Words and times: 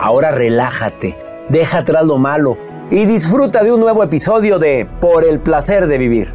Ahora 0.00 0.30
relájate, 0.30 1.18
deja 1.48 1.78
atrás 1.78 2.04
lo 2.06 2.18
malo 2.18 2.56
y 2.88 3.04
disfruta 3.04 3.64
de 3.64 3.72
un 3.72 3.80
nuevo 3.80 4.04
episodio 4.04 4.60
de 4.60 4.88
Por 5.00 5.24
el 5.24 5.40
placer 5.40 5.88
de 5.88 5.98
vivir. 5.98 6.32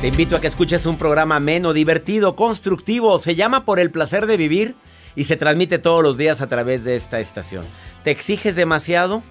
Te 0.00 0.06
invito 0.06 0.36
a 0.36 0.40
que 0.40 0.46
escuches 0.46 0.86
un 0.86 0.96
programa 0.96 1.36
ameno, 1.36 1.72
divertido, 1.72 2.36
constructivo. 2.36 3.18
Se 3.18 3.34
llama 3.34 3.64
Por 3.64 3.80
el 3.80 3.90
placer 3.90 4.26
de 4.26 4.36
vivir 4.36 4.76
y 5.16 5.24
se 5.24 5.36
transmite 5.36 5.80
todos 5.80 6.00
los 6.00 6.16
días 6.16 6.40
a 6.40 6.46
través 6.46 6.84
de 6.84 6.94
esta 6.94 7.18
estación. 7.18 7.64
¿Te 8.04 8.12
exiges 8.12 8.54
demasiado? 8.54 9.24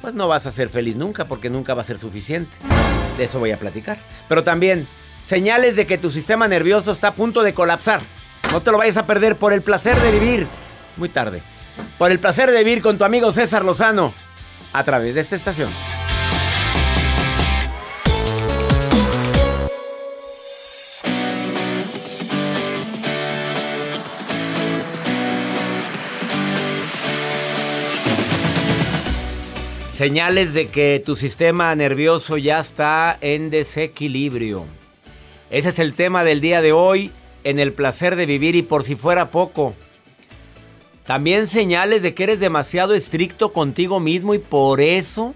Pues 0.00 0.14
no 0.14 0.26
vas 0.26 0.46
a 0.46 0.50
ser 0.50 0.70
feliz 0.70 0.96
nunca 0.96 1.26
porque 1.26 1.50
nunca 1.50 1.74
va 1.74 1.82
a 1.82 1.84
ser 1.84 1.98
suficiente. 1.98 2.56
De 3.18 3.24
eso 3.24 3.38
voy 3.38 3.50
a 3.50 3.58
platicar. 3.58 3.98
Pero 4.26 4.42
también 4.42 4.88
señales 5.22 5.76
de 5.76 5.86
que 5.86 5.98
tu 5.98 6.10
sistema 6.10 6.48
nervioso 6.48 6.90
está 6.92 7.08
a 7.08 7.14
punto 7.14 7.42
de 7.42 7.52
colapsar. 7.52 8.00
No 8.52 8.62
te 8.62 8.72
lo 8.72 8.78
vayas 8.78 8.96
a 8.96 9.06
perder 9.06 9.36
por 9.36 9.52
el 9.52 9.60
placer 9.60 9.96
de 9.96 10.18
vivir. 10.18 10.46
Muy 11.00 11.08
tarde. 11.08 11.40
Por 11.96 12.12
el 12.12 12.20
placer 12.20 12.50
de 12.50 12.62
vivir 12.62 12.82
con 12.82 12.98
tu 12.98 13.04
amigo 13.04 13.32
César 13.32 13.64
Lozano. 13.64 14.12
A 14.74 14.84
través 14.84 15.14
de 15.14 15.22
esta 15.22 15.34
estación. 15.34 15.70
Señales 29.90 30.52
de 30.52 30.68
que 30.68 31.02
tu 31.04 31.16
sistema 31.16 31.74
nervioso 31.74 32.36
ya 32.36 32.60
está 32.60 33.16
en 33.22 33.48
desequilibrio. 33.48 34.66
Ese 35.50 35.70
es 35.70 35.78
el 35.78 35.94
tema 35.94 36.24
del 36.24 36.42
día 36.42 36.60
de 36.60 36.72
hoy 36.72 37.10
en 37.44 37.58
el 37.58 37.72
placer 37.72 38.16
de 38.16 38.26
vivir 38.26 38.54
y 38.54 38.60
por 38.60 38.84
si 38.84 38.96
fuera 38.96 39.30
poco. 39.30 39.74
También 41.10 41.48
señales 41.48 42.02
de 42.02 42.14
que 42.14 42.22
eres 42.22 42.38
demasiado 42.38 42.94
estricto 42.94 43.52
contigo 43.52 43.98
mismo 43.98 44.32
y 44.32 44.38
por 44.38 44.80
eso 44.80 45.34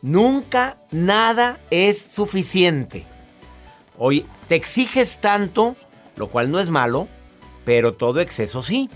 nunca 0.00 0.78
nada 0.90 1.60
es 1.70 2.00
suficiente. 2.00 3.04
Hoy 3.98 4.24
te 4.48 4.54
exiges 4.54 5.18
tanto, 5.20 5.76
lo 6.16 6.28
cual 6.28 6.50
no 6.50 6.58
es 6.60 6.70
malo, 6.70 7.08
pero 7.66 7.92
todo 7.92 8.20
exceso 8.20 8.62
sí. 8.62 8.88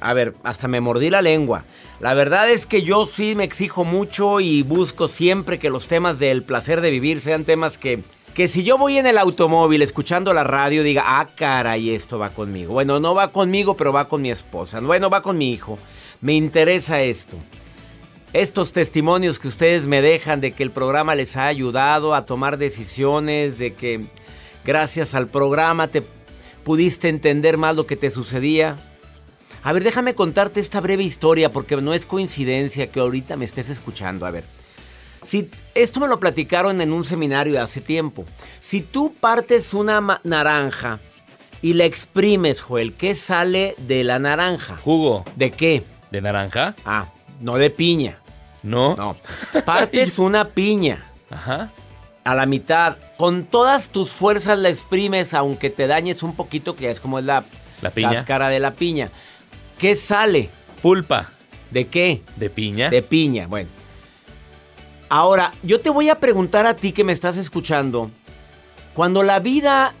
A 0.00 0.12
ver, 0.12 0.34
hasta 0.42 0.66
me 0.66 0.80
mordí 0.80 1.08
la 1.08 1.22
lengua. 1.22 1.64
La 2.00 2.14
verdad 2.14 2.50
es 2.50 2.66
que 2.66 2.82
yo 2.82 3.06
sí 3.06 3.36
me 3.36 3.44
exijo 3.44 3.84
mucho 3.84 4.40
y 4.40 4.64
busco 4.64 5.06
siempre 5.06 5.60
que 5.60 5.70
los 5.70 5.86
temas 5.86 6.18
del 6.18 6.42
placer 6.42 6.80
de 6.80 6.90
vivir 6.90 7.20
sean 7.20 7.44
temas 7.44 7.78
que, 7.78 8.02
que 8.34 8.48
si 8.48 8.62
yo 8.62 8.78
voy 8.78 8.98
en 8.98 9.06
el 9.06 9.18
automóvil 9.18 9.82
escuchando 9.82 10.32
la 10.32 10.44
radio 10.44 10.82
diga, 10.82 11.04
ah, 11.06 11.26
caray, 11.34 11.90
esto 11.90 12.18
va 12.18 12.30
conmigo. 12.30 12.72
Bueno, 12.72 13.00
no 13.00 13.14
va 13.14 13.32
conmigo, 13.32 13.76
pero 13.76 13.92
va 13.92 14.08
con 14.08 14.22
mi 14.22 14.30
esposa. 14.30 14.80
Bueno, 14.80 15.10
va 15.10 15.22
con 15.22 15.36
mi 15.36 15.52
hijo. 15.52 15.78
Me 16.20 16.34
interesa 16.34 17.02
esto. 17.02 17.36
Estos 18.32 18.72
testimonios 18.72 19.38
que 19.38 19.48
ustedes 19.48 19.86
me 19.86 20.02
dejan 20.02 20.40
de 20.40 20.52
que 20.52 20.62
el 20.62 20.70
programa 20.70 21.14
les 21.14 21.36
ha 21.36 21.46
ayudado 21.46 22.14
a 22.14 22.26
tomar 22.26 22.58
decisiones, 22.58 23.58
de 23.58 23.74
que 23.74 24.04
gracias 24.64 25.14
al 25.14 25.28
programa 25.28 25.88
te 25.88 26.02
pudiste 26.62 27.08
entender 27.08 27.56
más 27.56 27.74
lo 27.74 27.86
que 27.86 27.96
te 27.96 28.10
sucedía. 28.10 28.76
A 29.62 29.72
ver, 29.72 29.82
déjame 29.82 30.14
contarte 30.14 30.60
esta 30.60 30.80
breve 30.80 31.02
historia 31.02 31.50
porque 31.50 31.76
no 31.76 31.94
es 31.94 32.06
coincidencia 32.06 32.90
que 32.90 33.00
ahorita 33.00 33.36
me 33.36 33.46
estés 33.46 33.70
escuchando. 33.70 34.26
A 34.26 34.30
ver, 34.30 34.44
si 35.22 35.50
esto 35.74 36.00
me 36.00 36.08
lo 36.08 36.20
platicaron 36.20 36.80
en 36.80 36.92
un 36.92 37.04
seminario 37.04 37.60
hace 37.62 37.80
tiempo. 37.80 38.24
Si 38.60 38.80
tú 38.80 39.14
partes 39.20 39.74
una 39.74 40.20
naranja 40.24 41.00
y 41.62 41.74
la 41.74 41.84
exprimes, 41.84 42.60
Joel, 42.60 42.94
¿qué 42.94 43.14
sale 43.14 43.74
de 43.78 44.04
la 44.04 44.18
naranja? 44.18 44.76
Jugo. 44.82 45.24
¿De 45.36 45.50
qué? 45.50 45.82
¿De 46.10 46.20
naranja? 46.20 46.74
Ah, 46.84 47.08
no 47.40 47.56
de 47.56 47.70
piña. 47.70 48.18
No. 48.62 48.94
No. 48.96 49.16
Partes 49.64 50.18
una 50.18 50.48
piña. 50.48 51.04
Ajá. 51.30 51.70
A 52.24 52.34
la 52.34 52.46
mitad. 52.46 52.96
Con 53.16 53.44
todas 53.44 53.88
tus 53.90 54.10
fuerzas 54.10 54.58
la 54.58 54.68
exprimes, 54.68 55.34
aunque 55.34 55.70
te 55.70 55.86
dañes 55.86 56.22
un 56.22 56.34
poquito, 56.34 56.76
que 56.76 56.84
ya 56.84 56.90
es 56.90 57.00
como 57.00 57.18
es 57.18 57.24
la, 57.24 57.44
La 57.80 57.90
piña. 57.90 58.12
cáscara 58.12 58.48
de 58.48 58.60
la 58.60 58.72
piña. 58.72 59.10
¿Qué 59.78 59.94
sale? 59.94 60.50
Pulpa. 60.82 61.30
¿De 61.70 61.86
qué? 61.86 62.22
¿De 62.36 62.50
piña? 62.50 62.90
De 62.90 63.02
piña, 63.02 63.46
bueno. 63.46 63.68
Ahora, 65.10 65.54
yo 65.62 65.80
te 65.80 65.88
voy 65.88 66.10
a 66.10 66.20
preguntar 66.20 66.66
a 66.66 66.76
ti 66.76 66.92
que 66.92 67.04
me 67.04 67.12
estás 67.12 67.38
escuchando, 67.38 68.10
cuando 68.92 69.22
la 69.22 69.40
vida 69.40 69.94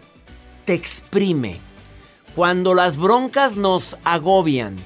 te 0.66 0.74
exprime, 0.74 1.60
cuando 2.34 2.74
las 2.74 2.98
broncas 2.98 3.56
nos 3.56 3.96
agobian, 4.04 4.76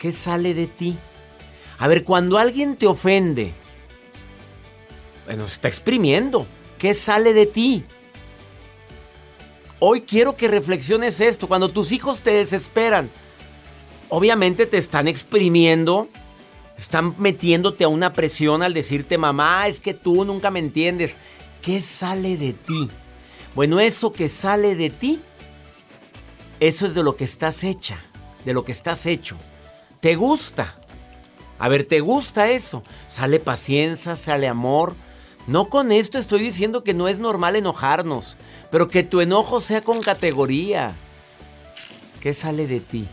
¿qué 0.00 0.10
sale 0.10 0.54
de 0.54 0.66
ti? 0.66 0.96
A 1.78 1.86
ver, 1.86 2.02
cuando 2.02 2.36
alguien 2.36 2.74
te 2.74 2.88
ofende, 2.88 3.54
bueno, 5.24 5.46
se 5.46 5.54
está 5.54 5.68
exprimiendo, 5.68 6.46
¿qué 6.76 6.92
sale 6.92 7.32
de 7.32 7.46
ti? 7.46 7.84
Hoy 9.78 10.00
quiero 10.00 10.36
que 10.36 10.48
reflexiones 10.48 11.20
esto, 11.20 11.46
cuando 11.46 11.70
tus 11.70 11.92
hijos 11.92 12.22
te 12.22 12.32
desesperan, 12.32 13.08
obviamente 14.08 14.66
te 14.66 14.78
están 14.78 15.06
exprimiendo, 15.06 16.08
están 16.80 17.14
metiéndote 17.18 17.84
a 17.84 17.88
una 17.88 18.14
presión 18.14 18.62
al 18.62 18.72
decirte, 18.72 19.18
mamá, 19.18 19.68
es 19.68 19.80
que 19.80 19.92
tú 19.92 20.24
nunca 20.24 20.50
me 20.50 20.60
entiendes. 20.60 21.16
¿Qué 21.60 21.82
sale 21.82 22.38
de 22.38 22.54
ti? 22.54 22.88
Bueno, 23.54 23.80
eso 23.80 24.14
que 24.14 24.30
sale 24.30 24.74
de 24.74 24.88
ti, 24.88 25.20
eso 26.58 26.86
es 26.86 26.94
de 26.94 27.02
lo 27.02 27.16
que 27.16 27.24
estás 27.24 27.64
hecha, 27.64 28.02
de 28.46 28.54
lo 28.54 28.64
que 28.64 28.72
estás 28.72 29.04
hecho. 29.04 29.36
¿Te 30.00 30.14
gusta? 30.14 30.74
A 31.58 31.68
ver, 31.68 31.84
¿te 31.84 32.00
gusta 32.00 32.50
eso? 32.50 32.82
Sale 33.06 33.40
paciencia, 33.40 34.16
sale 34.16 34.48
amor. 34.48 34.94
No 35.46 35.68
con 35.68 35.92
esto 35.92 36.16
estoy 36.16 36.40
diciendo 36.40 36.82
que 36.82 36.94
no 36.94 37.08
es 37.08 37.18
normal 37.18 37.56
enojarnos, 37.56 38.38
pero 38.70 38.88
que 38.88 39.02
tu 39.02 39.20
enojo 39.20 39.60
sea 39.60 39.82
con 39.82 40.00
categoría. 40.00 40.96
¿Qué 42.22 42.32
sale 42.32 42.66
de 42.66 42.80
ti 42.80 43.06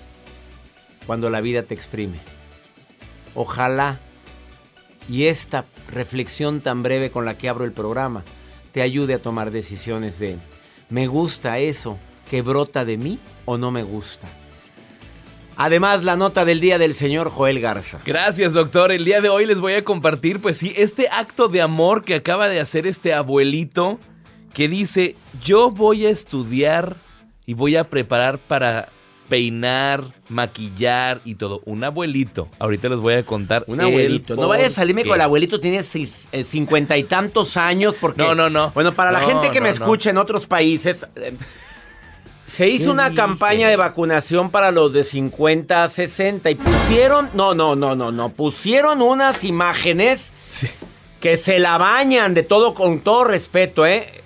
cuando 1.05 1.29
la 1.29 1.41
vida 1.41 1.63
te 1.63 1.73
exprime? 1.73 2.36
Ojalá 3.39 3.99
y 5.07 5.25
esta 5.25 5.65
reflexión 5.91 6.59
tan 6.59 6.81
breve 6.81 7.11
con 7.11 7.23
la 7.23 7.37
que 7.37 7.47
abro 7.47 7.65
el 7.65 7.71
programa 7.71 8.23
te 8.71 8.81
ayude 8.81 9.13
a 9.13 9.19
tomar 9.19 9.51
decisiones 9.51 10.17
de 10.17 10.37
¿me 10.89 11.05
gusta 11.05 11.59
eso 11.59 11.99
que 12.31 12.41
brota 12.41 12.83
de 12.83 12.97
mí 12.97 13.19
o 13.45 13.59
no 13.59 13.69
me 13.69 13.83
gusta? 13.83 14.27
Además, 15.55 16.03
la 16.03 16.15
nota 16.15 16.45
del 16.45 16.59
día 16.59 16.79
del 16.79 16.95
señor 16.95 17.29
Joel 17.29 17.59
Garza. 17.59 17.99
Gracias, 18.05 18.53
doctor. 18.53 18.91
El 18.91 19.05
día 19.05 19.21
de 19.21 19.29
hoy 19.29 19.45
les 19.45 19.59
voy 19.59 19.73
a 19.73 19.83
compartir, 19.83 20.41
pues 20.41 20.57
sí, 20.57 20.73
este 20.75 21.07
acto 21.07 21.47
de 21.47 21.61
amor 21.61 22.03
que 22.03 22.15
acaba 22.15 22.47
de 22.47 22.59
hacer 22.59 22.87
este 22.87 23.13
abuelito 23.13 23.99
que 24.51 24.67
dice, 24.67 25.15
yo 25.43 25.69
voy 25.69 26.07
a 26.07 26.09
estudiar 26.09 26.95
y 27.45 27.53
voy 27.53 27.75
a 27.75 27.83
preparar 27.83 28.39
para 28.39 28.89
peinar, 29.29 30.05
maquillar 30.29 31.21
y 31.25 31.35
todo. 31.35 31.61
Un 31.65 31.83
abuelito. 31.83 32.49
Ahorita 32.59 32.89
les 32.89 32.99
voy 32.99 33.15
a 33.15 33.23
contar. 33.23 33.63
Un 33.67 33.81
abuelito. 33.81 34.35
No 34.35 34.47
vaya 34.47 34.67
a 34.67 34.69
salirme 34.69 35.05
con 35.05 35.15
el 35.15 35.21
abuelito, 35.21 35.59
tiene 35.59 35.79
eh, 36.31 36.43
cincuenta 36.43 36.97
y 36.97 37.03
tantos 37.03 37.57
años 37.57 37.95
porque... 37.99 38.21
No, 38.21 38.35
no, 38.35 38.49
no. 38.49 38.71
Bueno, 38.71 38.93
para 38.93 39.11
la 39.11 39.21
gente 39.21 39.49
que 39.51 39.61
me 39.61 39.69
escucha 39.69 40.09
en 40.09 40.17
otros 40.17 40.47
países... 40.47 41.07
Eh, 41.15 41.35
se 42.47 42.69
hizo 42.69 42.91
una 42.91 43.13
campaña 43.13 43.67
de 43.67 43.75
vacunación 43.75 44.51
para 44.51 44.71
los 44.71 44.93
de 44.93 45.03
50 45.03 45.83
a 45.83 45.89
60 45.89 46.49
y 46.49 46.55
pusieron, 46.55 47.29
no, 47.33 47.53
no, 47.53 47.75
no, 47.75 47.93
no, 47.93 48.13
no, 48.13 48.29
pusieron 48.29 49.01
unas 49.01 49.43
imágenes 49.43 50.31
que 51.19 51.35
se 51.35 51.59
la 51.59 51.77
bañan 51.77 52.33
de 52.33 52.43
todo, 52.43 52.73
con 52.73 53.01
todo 53.01 53.25
respeto, 53.25 53.85
¿eh? 53.85 54.23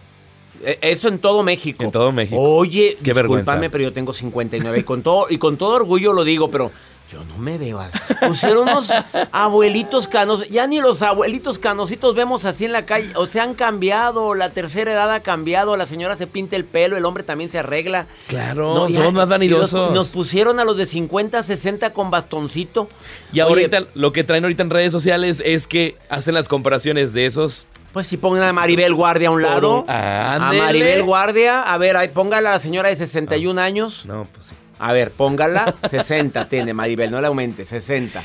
E, 0.64 0.80
eso 0.82 1.08
en 1.08 1.20
todo 1.20 1.44
México. 1.44 1.84
En 1.84 1.92
todo 1.92 2.12
México. 2.12 2.40
Oye, 2.40 2.98
Qué 3.04 3.14
discúlpame, 3.14 3.70
pero 3.70 3.84
yo 3.86 3.94
tengo 3.94 4.14
59 4.14 4.80
y 4.80 4.84
con 4.84 5.02
todo 5.02 5.28
y 5.30 5.38
con 5.38 5.58
todo 5.58 5.76
orgullo 5.76 6.14
lo 6.14 6.24
digo, 6.24 6.50
pero 6.50 6.72
yo 7.12 7.24
no 7.26 7.38
me 7.38 7.58
veo. 7.58 7.82
Pusieron 8.26 8.70
unos 8.70 8.92
abuelitos 9.32 10.08
canos. 10.08 10.48
Ya 10.50 10.66
ni 10.68 10.80
los 10.80 11.02
abuelitos 11.02 11.60
canositos 11.60 12.16
vemos 12.16 12.46
así 12.46 12.66
en 12.66 12.72
la 12.72 12.86
calle. 12.86 13.12
O 13.16 13.26
se 13.26 13.40
han 13.40 13.54
cambiado. 13.54 14.34
La 14.34 14.50
tercera 14.52 14.92
edad 14.92 15.12
ha 15.14 15.20
cambiado. 15.20 15.76
La 15.76 15.86
señora 15.86 16.16
se 16.16 16.28
pinta 16.28 16.56
el 16.56 16.64
pelo. 16.64 16.96
El 16.96 17.06
hombre 17.06 17.24
también 17.24 17.50
se 17.50 17.60
arregla. 17.60 18.08
Claro, 18.28 18.88
son 18.90 19.14
más 19.14 19.28
vanidosos. 19.28 19.94
Nos, 19.94 20.10
pusieron 20.10 20.60
a 20.60 20.66
los 20.66 20.78
de 20.78 20.86
50, 20.86 21.44
60 21.44 21.92
con 21.92 22.12
bastoncito. 22.12 22.88
Y 23.34 23.42
ahorita 23.42 23.88
lo 23.94 24.14
que 24.14 24.24
traen 24.24 24.46
ahorita 24.46 24.64
en 24.64 24.70
redes 24.70 24.92
sociales 24.92 25.42
es 25.46 25.68
que 25.68 25.98
hacen 26.10 26.34
las 26.34 26.48
comparaciones 26.48 27.14
de 27.14 27.26
esos 27.26 27.68
pues 27.92 28.08
si 28.08 28.16
pongan 28.16 28.44
a 28.44 28.54
Maribel 28.54 28.94
Guardia 28.94 29.28
a 29.28 29.32
un 29.32 29.42
lado. 29.42 29.84
a 29.90 30.38
Maribel 30.40 31.04
Guardia. 31.04 31.62
A 31.62 31.78
ver, 31.78 31.98
ahí 31.98 32.08
póngala 32.08 32.52
a 32.52 32.54
la 32.54 32.60
señora 32.62 32.88
de 32.88 32.96
61 32.96 33.60
años. 33.60 34.06
No, 34.06 34.28
pues 34.32 34.46
sí. 34.48 34.56
A 34.82 34.94
ver, 34.94 35.12
póngala. 35.12 35.76
60 35.88 36.50
tiene 36.50 36.74
Maribel, 36.74 37.12
no 37.12 37.22
le 37.22 37.28
aumente, 37.28 37.66
60. 37.66 38.24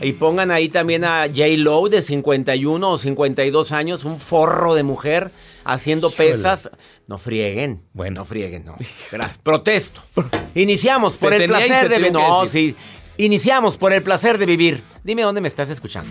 Y 0.00 0.14
pongan 0.14 0.50
ahí 0.50 0.68
también 0.68 1.04
a 1.04 1.28
J. 1.28 1.44
Lowe 1.58 1.88
de 1.88 2.02
51 2.02 2.90
o 2.90 2.98
52 2.98 3.70
años, 3.70 4.04
un 4.04 4.18
forro 4.18 4.74
de 4.74 4.82
mujer 4.82 5.30
haciendo 5.64 6.10
pesas. 6.10 6.70
No 7.06 7.18
frieguen. 7.18 7.84
Bueno. 7.92 8.22
No 8.22 8.24
frieguen, 8.24 8.64
no. 8.64 8.76
Protesto. 9.44 10.02
Iniciamos 10.56 11.16
por 11.16 11.32
el 11.32 11.48
placer 11.48 11.88
de 11.88 11.98
vivir. 11.98 12.12
No, 12.12 12.48
sí. 12.48 12.74
Iniciamos 13.16 13.76
por 13.76 13.92
el 13.92 14.02
placer 14.02 14.38
de 14.38 14.46
vivir. 14.46 14.82
Dime 15.04 15.22
dónde 15.22 15.40
me 15.40 15.46
estás 15.46 15.70
escuchando 15.70 16.10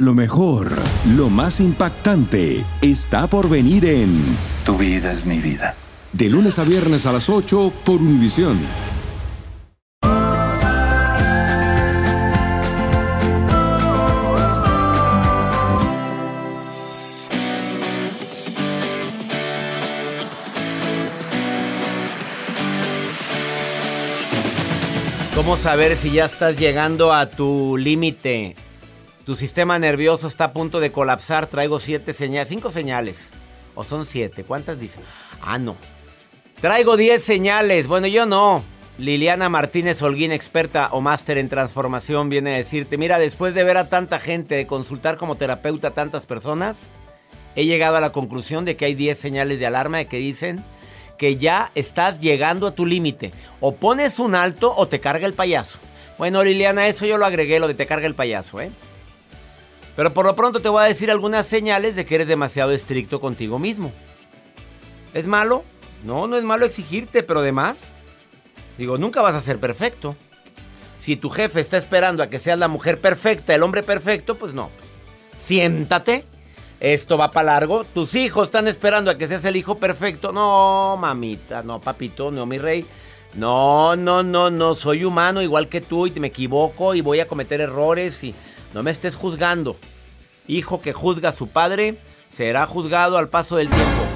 Lo 0.00 0.14
mejor, 0.14 0.72
lo 1.14 1.28
más 1.28 1.60
impactante, 1.60 2.64
está 2.80 3.26
por 3.26 3.50
venir 3.50 3.84
en 3.84 4.18
Tu 4.64 4.78
vida 4.78 5.12
es 5.12 5.26
mi 5.26 5.42
vida. 5.42 5.74
De 6.14 6.30
lunes 6.30 6.58
a 6.58 6.64
viernes 6.64 7.04
a 7.04 7.12
las 7.12 7.28
8 7.28 7.70
por 7.84 7.96
Univisión. 7.96 8.58
¿Cómo 25.34 25.58
saber 25.58 25.94
si 25.94 26.12
ya 26.12 26.24
estás 26.24 26.56
llegando 26.56 27.12
a 27.12 27.26
tu 27.26 27.76
límite? 27.76 28.56
Tu 29.30 29.36
sistema 29.36 29.78
nervioso 29.78 30.26
está 30.26 30.46
a 30.46 30.52
punto 30.52 30.80
de 30.80 30.90
colapsar. 30.90 31.46
Traigo 31.46 31.78
siete 31.78 32.14
señales, 32.14 32.48
cinco 32.48 32.72
señales. 32.72 33.30
¿O 33.76 33.84
son 33.84 34.04
siete? 34.04 34.42
¿Cuántas 34.42 34.80
dicen? 34.80 35.02
Ah, 35.40 35.56
no. 35.56 35.76
Traigo 36.60 36.96
diez 36.96 37.22
señales. 37.22 37.86
Bueno, 37.86 38.08
yo 38.08 38.26
no. 38.26 38.64
Liliana 38.98 39.48
Martínez 39.48 40.02
Holguín, 40.02 40.32
experta 40.32 40.88
o 40.90 41.00
máster 41.00 41.38
en 41.38 41.48
transformación, 41.48 42.28
viene 42.28 42.54
a 42.54 42.56
decirte, 42.56 42.98
mira, 42.98 43.20
después 43.20 43.54
de 43.54 43.62
ver 43.62 43.76
a 43.76 43.88
tanta 43.88 44.18
gente, 44.18 44.56
de 44.56 44.66
consultar 44.66 45.16
como 45.16 45.36
terapeuta 45.36 45.86
a 45.86 45.94
tantas 45.94 46.26
personas, 46.26 46.90
he 47.54 47.66
llegado 47.66 47.98
a 47.98 48.00
la 48.00 48.10
conclusión 48.10 48.64
de 48.64 48.74
que 48.74 48.86
hay 48.86 48.94
10 48.96 49.16
señales 49.16 49.60
de 49.60 49.66
alarma 49.66 50.02
que 50.06 50.16
dicen 50.16 50.64
que 51.18 51.36
ya 51.36 51.70
estás 51.76 52.18
llegando 52.18 52.66
a 52.66 52.74
tu 52.74 52.84
límite. 52.84 53.30
O 53.60 53.76
pones 53.76 54.18
un 54.18 54.34
alto 54.34 54.74
o 54.76 54.88
te 54.88 54.98
carga 54.98 55.24
el 55.24 55.34
payaso. 55.34 55.78
Bueno, 56.18 56.42
Liliana, 56.42 56.88
eso 56.88 57.06
yo 57.06 57.16
lo 57.16 57.26
agregué, 57.26 57.60
lo 57.60 57.68
de 57.68 57.74
te 57.74 57.86
carga 57.86 58.08
el 58.08 58.16
payaso, 58.16 58.60
¿eh? 58.60 58.72
Pero 60.00 60.14
por 60.14 60.24
lo 60.24 60.34
pronto 60.34 60.62
te 60.62 60.70
voy 60.70 60.82
a 60.82 60.86
decir 60.86 61.10
algunas 61.10 61.44
señales 61.44 61.94
de 61.94 62.06
que 62.06 62.14
eres 62.14 62.26
demasiado 62.26 62.70
estricto 62.70 63.20
contigo 63.20 63.58
mismo. 63.58 63.92
¿Es 65.12 65.26
malo? 65.26 65.62
No, 66.04 66.26
no 66.26 66.38
es 66.38 66.42
malo 66.42 66.64
exigirte, 66.64 67.22
pero 67.22 67.40
además, 67.40 67.92
digo, 68.78 68.96
nunca 68.96 69.20
vas 69.20 69.34
a 69.34 69.42
ser 69.42 69.58
perfecto. 69.58 70.16
Si 70.96 71.16
tu 71.16 71.28
jefe 71.28 71.60
está 71.60 71.76
esperando 71.76 72.22
a 72.22 72.30
que 72.30 72.38
seas 72.38 72.58
la 72.58 72.66
mujer 72.66 72.98
perfecta, 72.98 73.54
el 73.54 73.62
hombre 73.62 73.82
perfecto, 73.82 74.36
pues 74.36 74.54
no. 74.54 74.70
Siéntate. 75.36 76.24
Esto 76.80 77.18
va 77.18 77.30
para 77.30 77.52
largo. 77.52 77.84
Tus 77.84 78.14
hijos 78.14 78.44
están 78.44 78.68
esperando 78.68 79.10
a 79.10 79.18
que 79.18 79.28
seas 79.28 79.44
el 79.44 79.56
hijo 79.56 79.76
perfecto. 79.76 80.32
No, 80.32 80.96
mamita, 80.98 81.62
no, 81.62 81.78
papito, 81.78 82.30
no, 82.30 82.46
mi 82.46 82.56
rey. 82.56 82.86
No, 83.34 83.96
no, 83.96 84.22
no, 84.22 84.48
no. 84.48 84.74
Soy 84.74 85.04
humano 85.04 85.42
igual 85.42 85.68
que 85.68 85.82
tú 85.82 86.06
y 86.06 86.10
me 86.12 86.28
equivoco 86.28 86.94
y 86.94 87.02
voy 87.02 87.20
a 87.20 87.26
cometer 87.26 87.60
errores 87.60 88.24
y 88.24 88.34
no 88.72 88.82
me 88.82 88.90
estés 88.90 89.16
juzgando. 89.16 89.76
Hijo 90.46 90.80
que 90.80 90.92
juzga 90.92 91.30
a 91.30 91.32
su 91.32 91.48
padre 91.48 91.96
será 92.30 92.66
juzgado 92.66 93.18
al 93.18 93.28
paso 93.28 93.56
del 93.56 93.68
tiempo. 93.68 94.10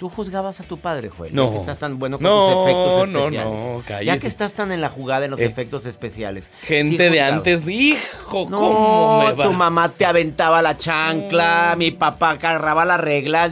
Tú 0.00 0.08
juzgabas 0.08 0.58
a 0.60 0.64
tu 0.64 0.78
padre, 0.78 1.10
Joel. 1.10 1.34
No. 1.34 1.48
Ya 1.48 1.52
que 1.52 1.58
estás 1.58 1.78
tan 1.78 1.98
bueno 1.98 2.18
con 2.18 2.26
tus 2.26 2.62
efectos 2.62 3.02
especiales. 3.02 3.44
No, 3.44 3.82
no, 3.86 4.02
Ya 4.02 4.18
que 4.18 4.26
estás 4.26 4.54
tan 4.54 4.72
en 4.72 4.80
la 4.80 4.88
jugada 4.88 5.26
en 5.26 5.30
los 5.30 5.40
eh, 5.40 5.44
efectos 5.44 5.84
especiales. 5.84 6.50
Gente 6.62 7.10
de 7.10 7.20
antes, 7.20 7.68
hijo, 7.68 8.48
¿cómo 8.48 9.24
me 9.26 9.32
vas? 9.34 9.46
tu 9.46 9.52
mamá 9.52 9.90
te 9.90 10.06
aventaba 10.06 10.62
la 10.62 10.74
chancla, 10.74 11.74
mi 11.76 11.90
papá 11.90 12.30
agarraba 12.30 12.86
la 12.86 12.96
regla. 12.96 13.50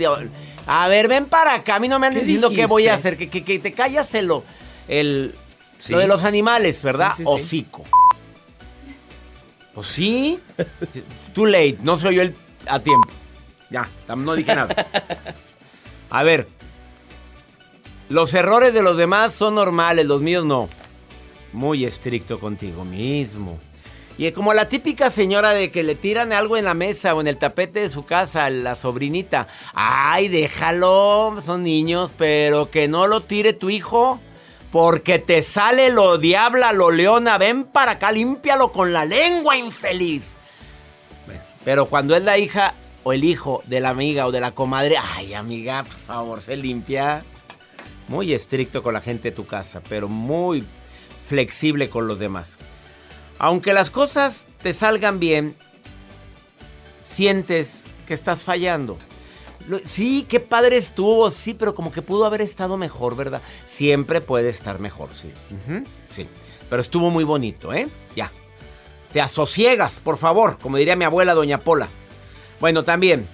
A 0.66 0.88
ver, 0.88 1.08
ven 1.08 1.26
para 1.26 1.52
acá. 1.52 1.74
A 1.74 1.80
mí 1.80 1.88
no 1.88 1.98
me 1.98 2.06
andes 2.06 2.22
diciendo 2.22 2.50
qué 2.50 2.64
voy 2.64 2.88
a 2.88 2.94
hacer. 2.94 3.18
Que, 3.18 3.28
que, 3.28 3.58
te 3.58 3.72
callas 3.72 4.14
el, 4.14 4.32
el 4.88 5.34
lo 5.90 5.98
de 5.98 6.06
los 6.06 6.24
animales, 6.24 6.82
¿verdad? 6.82 7.12
Hocico. 7.26 7.84
Pues 9.74 9.86
sí. 9.86 10.38
Too 11.34 11.46
late. 11.46 11.78
No 11.82 11.96
se 11.96 12.08
oyó 12.08 12.22
el, 12.22 12.34
a 12.66 12.80
tiempo. 12.80 13.08
Ya, 13.70 13.88
no 14.16 14.34
dije 14.34 14.54
nada. 14.54 14.86
A 16.10 16.22
ver. 16.22 16.48
Los 18.08 18.32
errores 18.32 18.72
de 18.72 18.82
los 18.82 18.96
demás 18.96 19.34
son 19.34 19.54
normales, 19.54 20.06
los 20.06 20.22
míos 20.22 20.44
no. 20.44 20.68
Muy 21.52 21.84
estricto 21.84 22.40
contigo 22.40 22.84
mismo. 22.84 23.58
Y 24.16 24.32
como 24.32 24.52
la 24.52 24.68
típica 24.68 25.10
señora 25.10 25.50
de 25.50 25.70
que 25.70 25.84
le 25.84 25.94
tiran 25.94 26.32
algo 26.32 26.56
en 26.56 26.64
la 26.64 26.74
mesa 26.74 27.14
o 27.14 27.20
en 27.20 27.28
el 27.28 27.36
tapete 27.36 27.80
de 27.80 27.90
su 27.90 28.04
casa 28.04 28.46
a 28.46 28.50
la 28.50 28.74
sobrinita. 28.74 29.46
Ay, 29.74 30.26
déjalo, 30.26 31.36
son 31.44 31.62
niños, 31.62 32.10
pero 32.18 32.68
que 32.68 32.88
no 32.88 33.06
lo 33.06 33.22
tire 33.22 33.52
tu 33.52 33.70
hijo. 33.70 34.20
Porque 34.70 35.18
te 35.18 35.42
sale 35.42 35.90
lo 35.90 36.18
diabla, 36.18 36.72
lo 36.72 36.90
leona. 36.90 37.38
Ven 37.38 37.64
para 37.64 37.92
acá, 37.92 38.12
límpialo 38.12 38.70
con 38.70 38.92
la 38.92 39.04
lengua, 39.04 39.56
infeliz. 39.56 40.36
Pero 41.64 41.86
cuando 41.86 42.14
es 42.16 42.22
la 42.22 42.38
hija 42.38 42.74
o 43.02 43.12
el 43.12 43.24
hijo 43.24 43.62
de 43.66 43.80
la 43.80 43.90
amiga 43.90 44.26
o 44.26 44.32
de 44.32 44.40
la 44.40 44.52
comadre, 44.52 44.96
ay, 44.96 45.34
amiga, 45.34 45.82
por 45.84 45.98
favor, 45.98 46.42
se 46.42 46.56
limpia. 46.56 47.22
Muy 48.08 48.32
estricto 48.32 48.82
con 48.82 48.94
la 48.94 49.00
gente 49.00 49.30
de 49.30 49.36
tu 49.36 49.46
casa, 49.46 49.82
pero 49.88 50.08
muy 50.08 50.64
flexible 51.26 51.90
con 51.90 52.06
los 52.06 52.18
demás. 52.18 52.58
Aunque 53.38 53.72
las 53.72 53.90
cosas 53.90 54.46
te 54.62 54.72
salgan 54.72 55.18
bien, 55.18 55.56
sientes 57.00 57.84
que 58.06 58.14
estás 58.14 58.44
fallando. 58.44 58.98
Lo- 59.66 59.78
sí, 59.78 60.24
qué 60.28 60.40
padre 60.40 60.76
estuvo, 60.76 61.30
sí, 61.30 61.54
pero 61.54 61.74
como 61.74 61.90
que 61.92 62.00
pudo 62.02 62.24
haber 62.24 62.40
estado 62.40 62.76
mejor, 62.76 63.16
¿verdad? 63.16 63.42
Siempre 63.66 64.20
puede 64.20 64.48
estar 64.48 64.78
mejor, 64.78 65.10
sí. 65.12 65.32
Sí. 66.08 66.26
Pero 66.70 66.80
estuvo 66.80 67.10
muy 67.10 67.24
bonito, 67.24 67.72
¿eh? 67.72 67.88
Ya. 68.14 68.30
Te 69.12 69.20
asosiegas, 69.20 70.00
por 70.00 70.16
favor, 70.18 70.58
como 70.58 70.76
diría 70.76 70.96
mi 70.96 71.04
abuela, 71.04 71.34
doña 71.34 71.58
Pola. 71.58 71.88
Bueno, 72.60 72.84
también. 72.84 73.26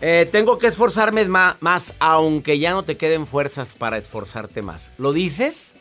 eh, 0.00 0.26
tengo 0.32 0.58
que 0.58 0.66
esforzarme 0.68 1.26
más, 1.26 1.92
aunque 1.98 2.58
ya 2.58 2.72
no 2.72 2.84
te 2.84 2.96
queden 2.96 3.26
fuerzas 3.26 3.74
para 3.74 3.98
esforzarte 3.98 4.62
más. 4.62 4.92
¿Lo 4.98 5.12
dices? 5.12 5.74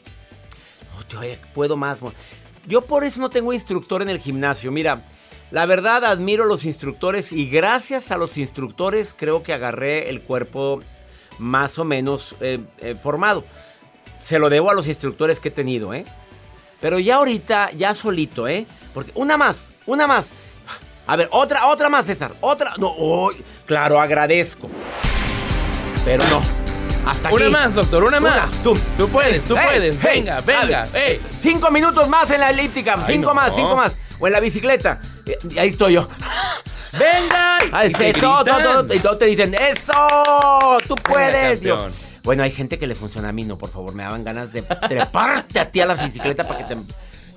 No, 0.97 1.05
todavía 1.05 1.39
puedo 1.53 1.77
más. 1.77 1.99
Yo 2.67 2.81
por 2.81 3.03
eso 3.05 3.21
no 3.21 3.29
tengo 3.29 3.53
instructor 3.53 4.01
en 4.01 4.09
el 4.09 4.19
gimnasio. 4.19 4.71
Mira, 4.71 5.05
la 5.51 5.65
verdad 5.65 6.05
admiro 6.05 6.45
los 6.45 6.65
instructores 6.65 7.31
y 7.31 7.49
gracias 7.49 8.11
a 8.11 8.17
los 8.17 8.37
instructores 8.37 9.15
creo 9.17 9.41
que 9.41 9.53
agarré 9.53 10.09
el 10.09 10.21
cuerpo 10.21 10.81
más 11.39 11.79
o 11.79 11.85
menos 11.85 12.35
eh, 12.39 12.59
eh, 12.79 12.95
formado. 12.95 13.43
Se 14.21 14.37
lo 14.37 14.49
debo 14.49 14.69
a 14.69 14.73
los 14.73 14.87
instructores 14.87 15.39
que 15.39 15.47
he 15.47 15.51
tenido, 15.51 15.93
¿eh? 15.93 16.05
Pero 16.81 16.99
ya 16.99 17.15
ahorita, 17.15 17.71
ya 17.71 17.95
solito, 17.95 18.47
¿eh? 18.47 18.65
Porque 18.93 19.11
una 19.15 19.37
más, 19.37 19.71
una 19.85 20.05
más. 20.07 20.31
A 21.07 21.15
ver, 21.15 21.27
otra, 21.31 21.67
otra 21.67 21.89
más, 21.89 22.05
César. 22.05 22.33
Otra. 22.41 22.73
No, 22.77 22.93
oh, 22.95 23.31
claro, 23.65 23.99
agradezco. 23.99 24.69
Pero 26.05 26.23
no. 26.27 26.41
Hasta 27.05 27.29
aquí. 27.29 27.37
Una 27.37 27.49
más, 27.49 27.75
doctor, 27.75 28.03
una 28.03 28.19
más. 28.19 28.61
Tú, 28.61 28.77
Tú 28.97 29.09
puedes, 29.09 29.45
tú 29.45 29.55
puedes. 29.55 30.01
venga, 30.03 30.41
venga. 30.41 30.87
Cinco 31.39 31.71
minutos 31.71 32.07
más 32.07 32.29
en 32.29 32.41
la 32.41 32.51
elíptica. 32.51 32.95
Ay, 32.97 33.03
cinco 33.15 33.29
no. 33.29 33.35
más, 33.35 33.55
cinco 33.55 33.75
más. 33.75 33.95
O 34.19 34.27
en 34.27 34.33
la 34.33 34.39
bicicleta. 34.39 35.01
Ahí 35.57 35.69
estoy 35.69 35.93
yo. 35.93 36.07
¡Venga! 36.93 37.59
Ah, 37.71 37.85
Y 37.85 37.91
todo, 38.13 38.43
gritan. 38.43 38.63
todo, 38.63 38.93
y 38.93 38.99
todos 38.99 39.19
te 39.19 39.25
dicen, 39.25 39.53
¡eso! 39.53 40.77
¡Tú 40.87 40.95
puedes! 40.95 41.61
Yo, 41.61 41.87
bueno, 42.23 42.41
hay 42.43 42.51
gente 42.51 42.79
que 42.79 42.87
le 42.87 42.95
funciona 42.95 43.29
a 43.29 43.31
mí, 43.31 43.43
no, 43.43 43.57
por 43.57 43.69
favor, 43.69 43.93
me 43.93 44.03
daban 44.03 44.23
ganas 44.23 44.53
de 44.53 44.63
treparte 44.63 45.59
a 45.59 45.69
ti 45.69 45.81
a 45.81 45.85
la 45.85 45.93
bicicleta 45.95 46.47
para 46.47 46.65
que 46.65 46.75
te... 46.75 46.81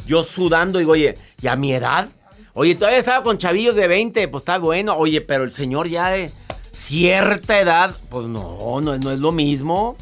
Yo 0.07 0.25
sudando, 0.25 0.79
digo, 0.79 0.93
oye, 0.93 1.15
¿y 1.41 1.47
a 1.47 1.57
mi 1.57 1.73
edad? 1.75 2.09
Oye, 2.55 2.75
todavía 2.75 2.99
estaba 2.99 3.23
con 3.23 3.39
chavillos 3.39 3.75
de 3.77 3.87
20, 3.89 4.27
pues 4.29 4.43
está 4.43 4.59
bueno. 4.59 4.97
Oye, 4.97 5.21
pero 5.21 5.45
el 5.45 5.53
señor 5.53 5.89
ya 5.89 6.09
de 6.09 6.31
cierta 6.73 7.61
edad, 7.61 7.95
pues 8.11 8.27
no, 8.27 8.81
no, 8.81 8.97
no 8.99 9.11
es 9.13 9.19
lo 9.21 9.33
mismo. 9.33 9.97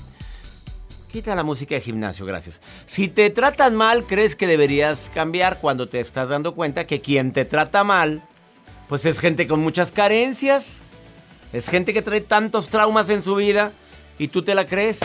Quita 1.13 1.35
la 1.35 1.43
música 1.43 1.75
de 1.75 1.81
gimnasio, 1.81 2.25
gracias. 2.25 2.61
Si 2.87 3.09
te 3.09 3.31
tratan 3.31 3.75
mal, 3.75 4.07
crees 4.07 4.37
que 4.37 4.47
deberías 4.47 5.11
cambiar 5.13 5.59
cuando 5.59 5.89
te 5.89 5.99
estás 5.99 6.29
dando 6.29 6.55
cuenta 6.55 6.87
que 6.87 7.01
quien 7.01 7.33
te 7.33 7.45
trata 7.45 7.83
mal, 7.83 8.23
pues 8.89 9.05
es 9.05 9.19
gente 9.19 9.49
con 9.49 9.59
muchas 9.59 9.91
carencias. 9.91 10.83
Es 11.53 11.69
gente 11.69 11.93
que 11.93 12.03
trae 12.03 12.21
tantos 12.21 12.69
traumas 12.69 13.11
en 13.11 13.25
su 13.25 13.35
vida 13.35 13.73
y 14.19 14.29
tú 14.29 14.43
te 14.43 14.55
la 14.55 14.67
crees. 14.67 15.01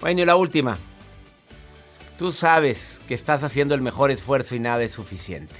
Bueno, 0.00 0.22
y 0.22 0.24
la 0.24 0.36
última. 0.36 0.78
Tú 2.16 2.30
sabes 2.30 3.00
que 3.08 3.14
estás 3.14 3.42
haciendo 3.42 3.74
el 3.74 3.82
mejor 3.82 4.12
esfuerzo 4.12 4.54
y 4.54 4.60
nada 4.60 4.84
es 4.84 4.92
suficiente. 4.92 5.56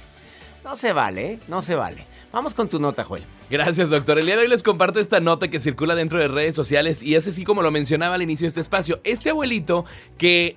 No 0.63 0.77
se 0.77 0.93
vale, 0.93 1.33
¿eh? 1.33 1.39
No 1.49 1.61
se 1.61 1.75
vale. 1.75 2.05
Vamos 2.31 2.53
con 2.53 2.67
tu 2.69 2.79
nota, 2.79 3.03
Joel. 3.03 3.23
Gracias, 3.49 3.89
doctor. 3.89 4.19
El 4.19 4.25
día 4.27 4.35
de 4.35 4.43
hoy 4.43 4.47
les 4.47 4.61
comparto 4.61 4.99
esta 4.99 5.19
nota 5.19 5.47
que 5.47 5.59
circula 5.59 5.95
dentro 5.95 6.19
de 6.19 6.27
redes 6.27 6.53
sociales 6.53 7.01
y 7.01 7.15
es 7.15 7.27
así 7.27 7.43
como 7.43 7.63
lo 7.63 7.71
mencionaba 7.71 8.15
al 8.15 8.21
inicio 8.21 8.45
de 8.45 8.49
este 8.49 8.61
espacio. 8.61 8.99
Este 9.03 9.31
abuelito 9.31 9.85
que 10.17 10.55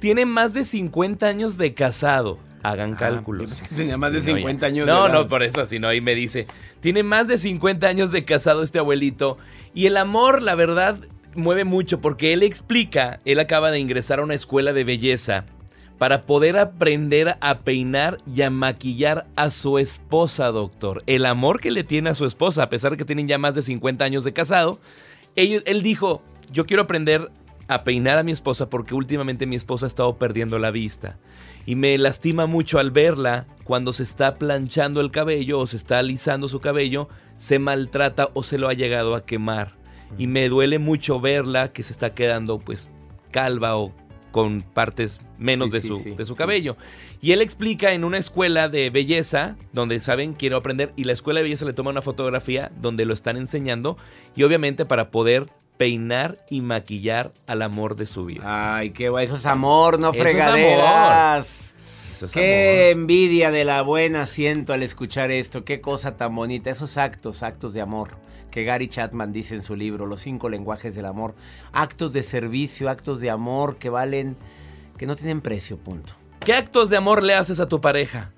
tiene 0.00 0.26
más 0.26 0.54
de 0.54 0.64
50 0.64 1.26
años 1.26 1.56
de 1.56 1.72
casado. 1.74 2.38
Hagan 2.64 2.96
cálculos. 2.96 3.62
Tenía 3.76 3.96
más 3.96 4.12
de 4.12 4.20
Sí, 4.20 4.30
no, 4.32 4.36
50 4.38 4.66
ya. 4.66 4.72
años 4.72 4.86
No, 4.88 5.02
de 5.04 5.08
edad. 5.10 5.18
no, 5.20 5.28
por 5.28 5.44
eso, 5.44 5.64
sino 5.66 5.86
ahí 5.86 6.00
me 6.00 6.16
dice. 6.16 6.48
Tiene 6.80 7.04
más 7.04 7.28
de 7.28 7.38
50 7.38 7.86
años 7.86 8.10
de 8.10 8.24
casado 8.24 8.64
este 8.64 8.80
abuelito. 8.80 9.38
Y 9.74 9.86
el 9.86 9.96
amor, 9.96 10.42
la 10.42 10.56
verdad, 10.56 10.98
mueve 11.36 11.62
mucho 11.62 12.00
porque 12.00 12.32
él 12.32 12.42
explica, 12.42 13.20
él 13.24 13.38
acaba 13.38 13.70
de 13.70 13.78
ingresar 13.78 14.18
a 14.18 14.24
una 14.24 14.34
escuela 14.34 14.72
de 14.72 14.82
belleza 14.82 15.44
para 15.98 16.26
poder 16.26 16.56
aprender 16.56 17.36
a 17.40 17.58
peinar 17.58 18.18
y 18.32 18.42
a 18.42 18.50
maquillar 18.50 19.26
a 19.36 19.50
su 19.50 19.78
esposa, 19.78 20.46
doctor. 20.46 21.02
El 21.06 21.26
amor 21.26 21.60
que 21.60 21.72
le 21.72 21.84
tiene 21.84 22.10
a 22.10 22.14
su 22.14 22.24
esposa, 22.24 22.62
a 22.62 22.70
pesar 22.70 22.92
de 22.92 22.96
que 22.96 23.04
tienen 23.04 23.28
ya 23.28 23.38
más 23.38 23.54
de 23.54 23.62
50 23.62 24.04
años 24.04 24.24
de 24.24 24.32
casado, 24.32 24.78
él, 25.34 25.62
él 25.66 25.82
dijo, 25.82 26.22
yo 26.52 26.66
quiero 26.66 26.84
aprender 26.84 27.30
a 27.66 27.84
peinar 27.84 28.16
a 28.16 28.22
mi 28.22 28.32
esposa 28.32 28.70
porque 28.70 28.94
últimamente 28.94 29.46
mi 29.46 29.56
esposa 29.56 29.86
ha 29.86 29.88
estado 29.88 30.16
perdiendo 30.16 30.58
la 30.58 30.70
vista. 30.70 31.18
Y 31.66 31.74
me 31.74 31.98
lastima 31.98 32.46
mucho 32.46 32.78
al 32.78 32.90
verla 32.90 33.46
cuando 33.64 33.92
se 33.92 34.02
está 34.02 34.36
planchando 34.36 35.00
el 35.00 35.10
cabello 35.10 35.58
o 35.58 35.66
se 35.66 35.76
está 35.76 35.98
alisando 35.98 36.48
su 36.48 36.60
cabello, 36.60 37.08
se 37.36 37.58
maltrata 37.58 38.30
o 38.32 38.42
se 38.42 38.56
lo 38.56 38.68
ha 38.68 38.72
llegado 38.72 39.14
a 39.14 39.26
quemar. 39.26 39.76
Y 40.16 40.26
me 40.26 40.48
duele 40.48 40.78
mucho 40.78 41.20
verla 41.20 41.72
que 41.72 41.82
se 41.82 41.92
está 41.92 42.14
quedando 42.14 42.58
pues 42.58 42.88
calva 43.30 43.76
o 43.76 43.92
con 44.30 44.60
partes 44.62 45.20
menos 45.38 45.68
Sí, 45.68 45.72
de 45.72 45.80
sí, 45.80 45.88
su, 45.88 45.94
sí, 45.96 46.10
de 46.10 46.26
su 46.26 46.34
cabello. 46.34 46.76
Y 47.20 47.32
él 47.32 47.40
explica 47.40 47.92
en 47.92 48.04
una 48.04 48.18
escuela 48.18 48.68
de 48.68 48.90
belleza, 48.90 49.56
donde 49.72 50.00
saben, 50.00 50.34
quiero 50.34 50.56
aprender, 50.56 50.92
y 50.96 51.04
la 51.04 51.12
escuela 51.12 51.38
de 51.38 51.44
belleza 51.44 51.64
le 51.64 51.72
toma 51.72 51.90
una 51.90 52.02
fotografía 52.02 52.70
donde 52.80 53.04
lo 53.04 53.14
están 53.14 53.36
enseñando, 53.36 53.96
y 54.36 54.42
obviamente 54.42 54.84
para 54.84 55.10
poder 55.10 55.48
peinar 55.76 56.38
y 56.50 56.60
maquillar 56.60 57.32
al 57.46 57.62
amor 57.62 57.96
de 57.96 58.06
su 58.06 58.24
vida. 58.26 58.42
Ay, 58.76 58.90
qué 58.90 59.08
guay. 59.08 59.26
Eso 59.26 59.36
es 59.36 59.46
amor, 59.46 59.98
no 59.98 60.10
Eso 60.10 60.22
es 60.22 60.30
fregaderas. 60.30 61.74
Eso 62.12 62.26
es 62.26 62.32
Qué 62.32 62.90
amor. 62.90 63.02
envidia 63.02 63.50
de 63.52 63.64
la 63.64 63.82
buena 63.82 64.26
siento 64.26 64.72
al 64.72 64.82
escuchar 64.82 65.30
esto. 65.30 65.64
Qué 65.64 65.80
cosa 65.80 66.16
tan 66.16 66.34
bonita. 66.34 66.70
Esos 66.70 66.96
actos, 66.96 67.44
actos 67.44 67.74
de 67.74 67.80
amor 67.80 68.18
que 68.50 68.64
Gary 68.64 68.88
Chapman 68.88 69.32
dice 69.32 69.54
en 69.54 69.62
su 69.62 69.76
libro, 69.76 70.06
Los 70.06 70.20
cinco 70.20 70.48
lenguajes 70.48 70.94
del 70.94 71.04
amor. 71.06 71.34
Actos 71.72 72.12
de 72.12 72.22
servicio, 72.22 72.88
actos 72.90 73.20
de 73.20 73.30
amor 73.30 73.76
que 73.76 73.90
valen, 73.90 74.36
que 74.96 75.06
no 75.06 75.16
tienen 75.16 75.40
precio, 75.40 75.76
punto. 75.78 76.14
¿Qué 76.40 76.54
actos 76.54 76.88
de 76.90 76.96
amor 76.96 77.22
le 77.22 77.34
haces 77.34 77.60
a 77.60 77.68
tu 77.68 77.80
pareja? 77.80 78.30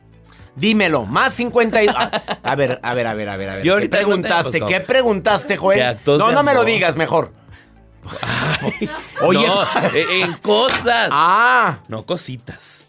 Dímelo, 0.57 1.07
más 1.07 1.35
52. 1.35 1.95
A, 2.43 2.55
ver, 2.57 2.81
a 2.83 2.95
ver, 2.95 3.07
a 3.07 3.15
ver, 3.15 3.29
a 3.29 3.37
ver, 3.37 3.49
a 3.49 3.55
ver. 3.57 3.65
Yo 3.65 3.77
¿Qué 3.77 3.85
no 3.85 3.91
preguntaste? 3.91 4.51
tengo- 4.51 4.67
¿Qué 4.67 4.81
preguntaste, 4.81 5.57
Joel? 5.57 5.79
¿Qué 5.79 5.85
actos 5.85 6.19
no, 6.19 6.33
no 6.33 6.43
me 6.43 6.55
lo 6.55 6.65
digas 6.65 6.97
mejor. 6.97 7.33
Oye. 9.23 9.47
No, 9.47 9.63
e- 9.95 10.23
en 10.23 10.33
cosas. 10.35 11.11
Ah, 11.13 11.79
No 11.89 12.05
cositas. 12.05 12.87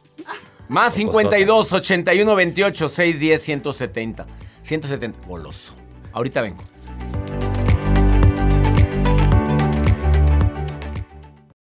Más 0.68 0.94
52 0.94 1.74
81 1.74 2.36
28 2.36 2.90
610 2.90 3.42
170. 3.44 4.26
170. 4.64 5.28
Goloso. 5.28 5.76
Ahorita 6.14 6.42
vengo. 6.42 6.64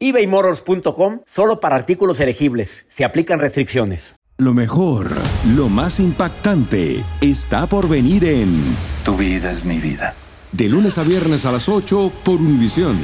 ebaymotors.com 0.00 1.20
solo 1.24 1.60
para 1.60 1.76
artículos 1.76 2.20
elegibles. 2.20 2.84
Se 2.88 3.04
aplican 3.04 3.38
restricciones. 3.38 4.16
Lo 4.38 4.52
mejor, 4.52 5.10
lo 5.56 5.70
más 5.70 5.98
impactante, 5.98 7.02
está 7.22 7.66
por 7.66 7.88
venir 7.88 8.22
en 8.24 8.62
Tu 9.02 9.16
vida 9.16 9.50
es 9.50 9.64
mi 9.64 9.78
vida. 9.78 10.14
De 10.52 10.68
lunes 10.68 10.98
a 10.98 11.04
viernes 11.04 11.46
a 11.46 11.52
las 11.52 11.70
8 11.70 12.12
por 12.22 12.34
Univisión. 12.34 12.98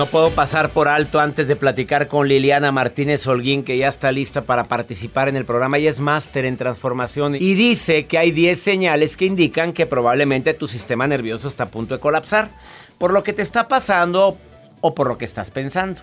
No 0.00 0.06
puedo 0.06 0.30
pasar 0.30 0.70
por 0.70 0.88
alto 0.88 1.20
antes 1.20 1.46
de 1.46 1.56
platicar 1.56 2.08
con 2.08 2.26
Liliana 2.26 2.72
Martínez 2.72 3.26
Holguín, 3.26 3.62
que 3.62 3.76
ya 3.76 3.88
está 3.88 4.10
lista 4.12 4.46
para 4.46 4.64
participar 4.64 5.28
en 5.28 5.36
el 5.36 5.44
programa. 5.44 5.76
Ella 5.76 5.90
es 5.90 6.00
máster 6.00 6.46
en 6.46 6.56
transformación 6.56 7.34
y 7.34 7.52
dice 7.52 8.06
que 8.06 8.16
hay 8.16 8.30
10 8.30 8.58
señales 8.58 9.18
que 9.18 9.26
indican 9.26 9.74
que 9.74 9.84
probablemente 9.84 10.54
tu 10.54 10.68
sistema 10.68 11.06
nervioso 11.06 11.48
está 11.48 11.64
a 11.64 11.68
punto 11.68 11.92
de 11.92 12.00
colapsar 12.00 12.48
por 12.96 13.12
lo 13.12 13.22
que 13.22 13.34
te 13.34 13.42
está 13.42 13.68
pasando 13.68 14.38
o 14.80 14.94
por 14.94 15.06
lo 15.06 15.18
que 15.18 15.26
estás 15.26 15.50
pensando 15.50 16.00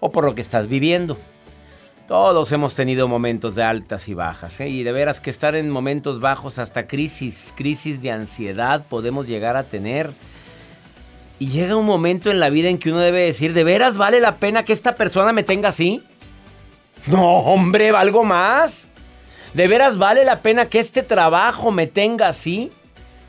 o 0.00 0.10
por 0.10 0.24
lo 0.24 0.34
que 0.34 0.40
estás 0.40 0.66
viviendo. 0.66 1.18
Todos 2.08 2.50
hemos 2.52 2.74
tenido 2.74 3.06
momentos 3.06 3.54
de 3.54 3.64
altas 3.64 4.08
y 4.08 4.14
bajas, 4.14 4.58
¿eh? 4.62 4.70
y 4.70 4.82
de 4.82 4.92
veras 4.92 5.20
que 5.20 5.28
estar 5.28 5.54
en 5.56 5.68
momentos 5.68 6.20
bajos, 6.20 6.58
hasta 6.58 6.86
crisis, 6.86 7.52
crisis 7.54 8.00
de 8.00 8.12
ansiedad 8.12 8.86
podemos 8.88 9.26
llegar 9.26 9.58
a 9.58 9.64
tener. 9.64 10.10
Y 11.40 11.48
llega 11.48 11.74
un 11.74 11.86
momento 11.86 12.30
en 12.30 12.38
la 12.38 12.50
vida 12.50 12.68
en 12.68 12.78
que 12.78 12.90
uno 12.90 13.00
debe 13.00 13.24
decir, 13.24 13.52
¿de 13.52 13.64
veras 13.64 13.98
vale 13.98 14.20
la 14.20 14.36
pena 14.36 14.64
que 14.64 14.72
esta 14.72 14.94
persona 14.94 15.32
me 15.32 15.42
tenga 15.42 15.70
así? 15.70 16.00
No, 17.06 17.38
hombre, 17.38 17.90
valgo 17.90 18.22
más. 18.22 18.86
¿De 19.54 19.66
veras 19.66 19.98
vale 19.98 20.24
la 20.24 20.42
pena 20.42 20.66
que 20.66 20.78
este 20.78 21.02
trabajo 21.02 21.72
me 21.72 21.88
tenga 21.88 22.28
así? 22.28 22.70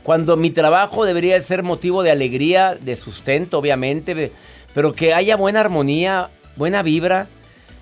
Cuando 0.04 0.36
mi 0.36 0.50
trabajo 0.50 1.04
debería 1.04 1.40
ser 1.42 1.64
motivo 1.64 2.04
de 2.04 2.12
alegría, 2.12 2.76
de 2.76 2.94
sustento, 2.94 3.58
obviamente, 3.58 4.30
pero 4.72 4.92
que 4.92 5.14
haya 5.14 5.34
buena 5.36 5.60
armonía, 5.60 6.30
buena 6.54 6.84
vibra 6.84 7.26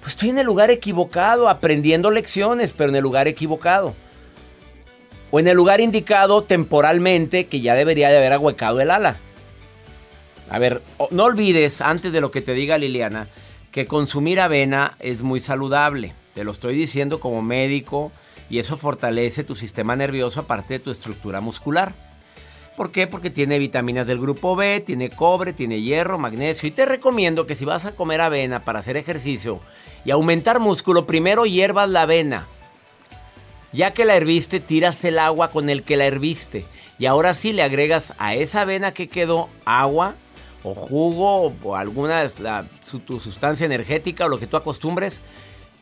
pues 0.01 0.15
estoy 0.15 0.31
en 0.31 0.39
el 0.39 0.47
lugar 0.47 0.71
equivocado, 0.71 1.49
aprendiendo 1.49 2.11
lecciones, 2.11 2.73
pero 2.73 2.91
en 2.91 2.97
el 2.97 3.03
lugar 3.03 3.29
equivocado. 3.29 3.95
O 5.31 5.39
en 5.39 5.47
el 5.47 5.57
lugar 5.57 5.81
indicado 5.81 6.43
temporalmente, 6.43 7.47
que 7.47 7.61
ya 7.61 7.75
debería 7.75 8.09
de 8.09 8.17
haber 8.17 8.33
ahuecado 8.33 8.81
el 8.81 8.91
ala. 8.91 9.19
A 10.51 10.59
ver, 10.59 10.83
no 11.13 11.25
olvides, 11.25 11.81
antes 11.81 12.13
de 12.13 12.21
lo 12.21 12.33
que 12.33 12.43
te 12.43 12.55
diga 12.55 12.77
Liliana, 12.77 13.29
que 13.71 13.87
consumir 13.87 14.41
avena 14.41 14.97
es 14.99 15.23
muy 15.23 15.39
saludable. 15.39 16.13
Te 16.35 16.43
lo 16.43 16.51
estoy 16.51 16.75
diciendo 16.75 17.21
como 17.21 17.41
médico 17.41 18.11
y 18.51 18.59
eso 18.59 18.77
fortalece 18.77 19.45
tu 19.45 19.55
sistema 19.55 19.95
nervioso 19.95 20.41
aparte 20.41 20.75
de 20.75 20.81
tu 20.81 20.91
estructura 20.91 21.41
muscular. 21.41 21.95
¿Por 22.77 22.91
qué? 22.91 23.07
Porque 23.07 23.31
tiene 23.31 23.61
vitaminas 23.61 24.09
del 24.09 24.19
grupo 24.19 24.57
B, 24.57 24.81
tiene 24.81 25.11
cobre, 25.11 25.53
tiene 25.53 25.83
hierro, 25.83 26.19
magnesio. 26.19 26.69
Y 26.69 26.73
te 26.73 26.85
recomiendo 26.85 27.47
que 27.47 27.55
si 27.55 27.65
vas 27.65 27.87
a 27.87 27.95
comer 27.95 28.21
avena 28.21 28.65
para 28.65 28.81
hacer 28.81 28.97
ejercicio 28.97 29.61
y 30.05 30.11
aumentar 30.11 30.59
músculo, 30.59 31.07
primero 31.07 31.47
hierbas 31.47 31.89
la 31.91 32.03
avena. 32.03 32.49
Ya 33.73 33.93
que 33.93 34.05
la 34.05 34.17
herviste, 34.17 34.59
tiras 34.59 35.05
el 35.05 35.21
agua 35.21 35.53
con 35.53 35.71
el 35.71 35.85
que 35.85 35.97
la 35.97 36.07
herviste. 36.07 36.65
Y 36.99 37.07
ahora 37.07 37.35
sí 37.35 37.53
le 37.53 37.63
agregas 37.63 38.15
a 38.19 38.35
esa 38.35 38.63
avena 38.63 38.93
que 38.93 39.09
quedó 39.09 39.49
agua 39.65 40.17
o 40.63 40.75
jugo 40.75 41.53
o 41.63 41.77
alguna 41.77 42.29
la, 42.41 42.65
tu 43.07 43.21
sustancia 43.21 43.65
energética 43.65 44.27
o 44.27 44.29
lo 44.29 44.39
que 44.39 44.47
tú 44.47 44.57
acostumbres. 44.57 45.21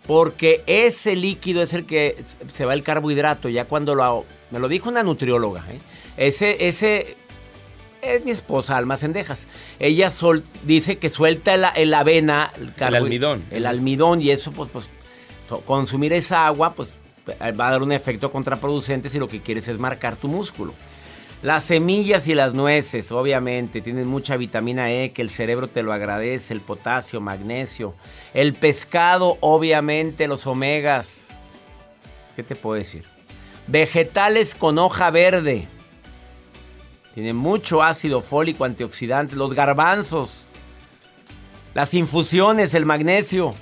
Porque 0.07 0.63
ese 0.67 1.17
líquido 1.17 1.63
es 1.63 1.75
el 1.75 1.85
que 1.85 2.17
se 2.47 2.65
va 2.65 2.73
el 2.73 2.83
carbohidrato. 2.83 3.49
Ya 3.51 3.67
cuando 3.67 3.95
lo... 3.95 4.25
Me 4.51 4.59
lo 4.59 4.69
dijo 4.69 4.89
una 4.89 5.03
nutrióloga. 5.03 5.63
¿eh? 5.71 5.79
Ese, 6.17 6.67
ese 6.67 7.17
es 8.01 8.25
mi 8.25 8.31
esposa, 8.31 8.77
Alma 8.77 8.97
Cendejas. 8.97 9.47
Ella 9.79 10.09
sol, 10.11 10.45
dice 10.63 10.99
que 10.99 11.11
suelta 11.11 11.55
el, 11.55 11.93
avena, 11.93 12.53
el, 12.57 12.95
almidón. 12.95 13.45
El 13.51 13.67
almidón 13.67 14.23
y 14.23 14.31
eso, 14.31 14.51
pues, 14.53 14.71
pues, 14.73 14.89
consumir 15.67 16.13
esa 16.15 16.47
agua, 16.47 16.75
pues 16.75 16.95
va 17.29 17.69
a 17.69 17.71
dar 17.71 17.83
un 17.83 17.93
efecto 17.93 18.31
contraproducente 18.31 19.09
si 19.09 19.19
lo 19.19 19.29
que 19.29 19.43
quieres 19.43 19.69
es 19.69 19.79
marcar 19.79 20.17
tu 20.17 20.29
músculo. 20.29 20.75
Las 21.40 21.64
semillas 21.64 22.26
y 22.26 22.35
las 22.35 22.52
nueces, 22.52 23.12
obviamente, 23.12 23.80
tienen 23.80 24.09
mucha 24.09 24.37
vitamina 24.37 24.90
E 24.90 25.12
que 25.12 25.23
el 25.23 25.30
cerebro 25.30 25.68
te 25.68 25.85
lo 25.85 25.92
agradece, 25.92 26.52
el 26.52 26.61
potasio, 26.61 27.21
magnesio. 27.21 27.95
El 28.35 28.54
pescado, 28.54 29.38
obviamente, 29.40 30.26
los 30.26 30.49
omegas. 30.49 31.40
¿Qué 32.35 32.42
te 32.42 32.57
puedo 32.57 32.76
decir? 32.76 33.04
Vegetales 33.68 34.57
con 34.57 34.78
hoja 34.78 35.11
verde 35.11 35.68
tiene 37.14 37.33
mucho 37.33 37.83
ácido 37.83 38.21
fólico, 38.21 38.64
antioxidante, 38.64 39.37
los 39.37 39.54
garbanzos, 39.54 40.47
las 41.75 41.95
infusiones, 41.95 42.75
el 42.75 42.85
magnesio. 42.85 43.54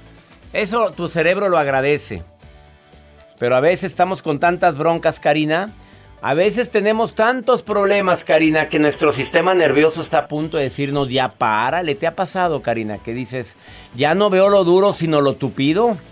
Eso 0.55 0.93
tu 0.93 1.09
cerebro 1.09 1.51
lo 1.51 1.59
agradece. 1.59 2.23
Pero 3.39 3.57
a 3.57 3.61
veces 3.61 3.85
estamos 3.85 4.23
con 4.23 4.41
tantas 4.41 4.79
broncas, 4.79 5.21
Karina. 5.21 5.75
A 6.23 6.35
veces 6.35 6.71
tenemos 6.71 7.15
tantos 7.15 7.63
problemas, 7.63 8.25
Karina, 8.25 8.69
que 8.69 8.79
nuestro 8.79 9.13
sistema 9.13 9.55
nervioso 9.55 10.01
está 10.01 10.19
a 10.19 10.29
punto 10.29 10.57
de 10.57 10.65
decirnos, 10.65 11.11
ya 11.11 11.29
párale. 11.29 11.95
¿Te 11.95 12.07
ha 12.07 12.17
pasado, 12.17 12.63
Karina? 12.63 12.99
Que 12.99 13.15
dices, 13.15 13.57
ya 13.95 14.15
no 14.15 14.31
veo 14.31 14.49
lo 14.49 14.65
duro, 14.65 14.93
sino 14.93 15.21
lo 15.21 15.35
tupido. 15.35 15.97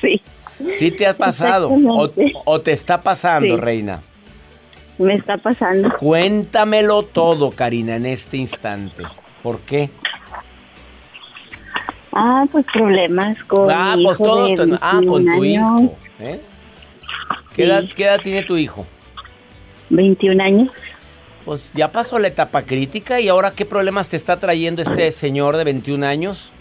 Sí. 0.00 0.22
Sí 0.70 0.90
te 0.90 1.06
ha 1.06 1.14
pasado. 1.14 1.70
O, 1.70 2.60
te 2.60 2.72
está 2.72 3.02
pasando, 3.02 3.58
reina 3.58 4.00
me 5.00 5.14
está 5.14 5.38
pasando. 5.38 5.96
Cuéntamelo 5.98 7.02
todo, 7.02 7.50
Karina, 7.50 7.96
en 7.96 8.06
este 8.06 8.36
instante. 8.36 9.02
¿Por 9.42 9.60
qué? 9.60 9.90
Ah, 12.12 12.44
pues 12.50 12.66
problemas 12.72 13.42
con 13.44 13.70
ah, 13.70 13.96
pues 14.02 14.18
todos 14.18 14.78
Ah, 14.80 15.00
con 15.06 15.24
tu 15.24 15.44
hijo. 15.44 15.96
¿eh? 16.18 16.40
¿Qué, 17.54 17.64
edad, 17.64 17.84
¿Qué 17.94 18.04
edad 18.04 18.20
tiene 18.20 18.42
tu 18.42 18.56
hijo? 18.56 18.86
21 19.90 20.42
años. 20.42 20.70
Pues 21.44 21.70
ya 21.74 21.90
pasó 21.90 22.18
la 22.18 22.28
etapa 22.28 22.62
crítica 22.62 23.20
y 23.20 23.28
ahora 23.28 23.52
qué 23.52 23.64
problemas 23.64 24.08
te 24.08 24.16
está 24.16 24.38
trayendo 24.38 24.82
este 24.82 25.10
señor 25.10 25.56
de 25.56 25.64
21 25.64 26.06
años? 26.06 26.52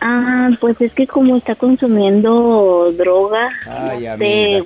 Ah, 0.00 0.48
pues 0.60 0.80
es 0.80 0.94
que 0.94 1.06
como 1.06 1.36
está 1.36 1.54
consumiendo 1.54 2.90
droga, 2.96 3.50
de 4.18 4.64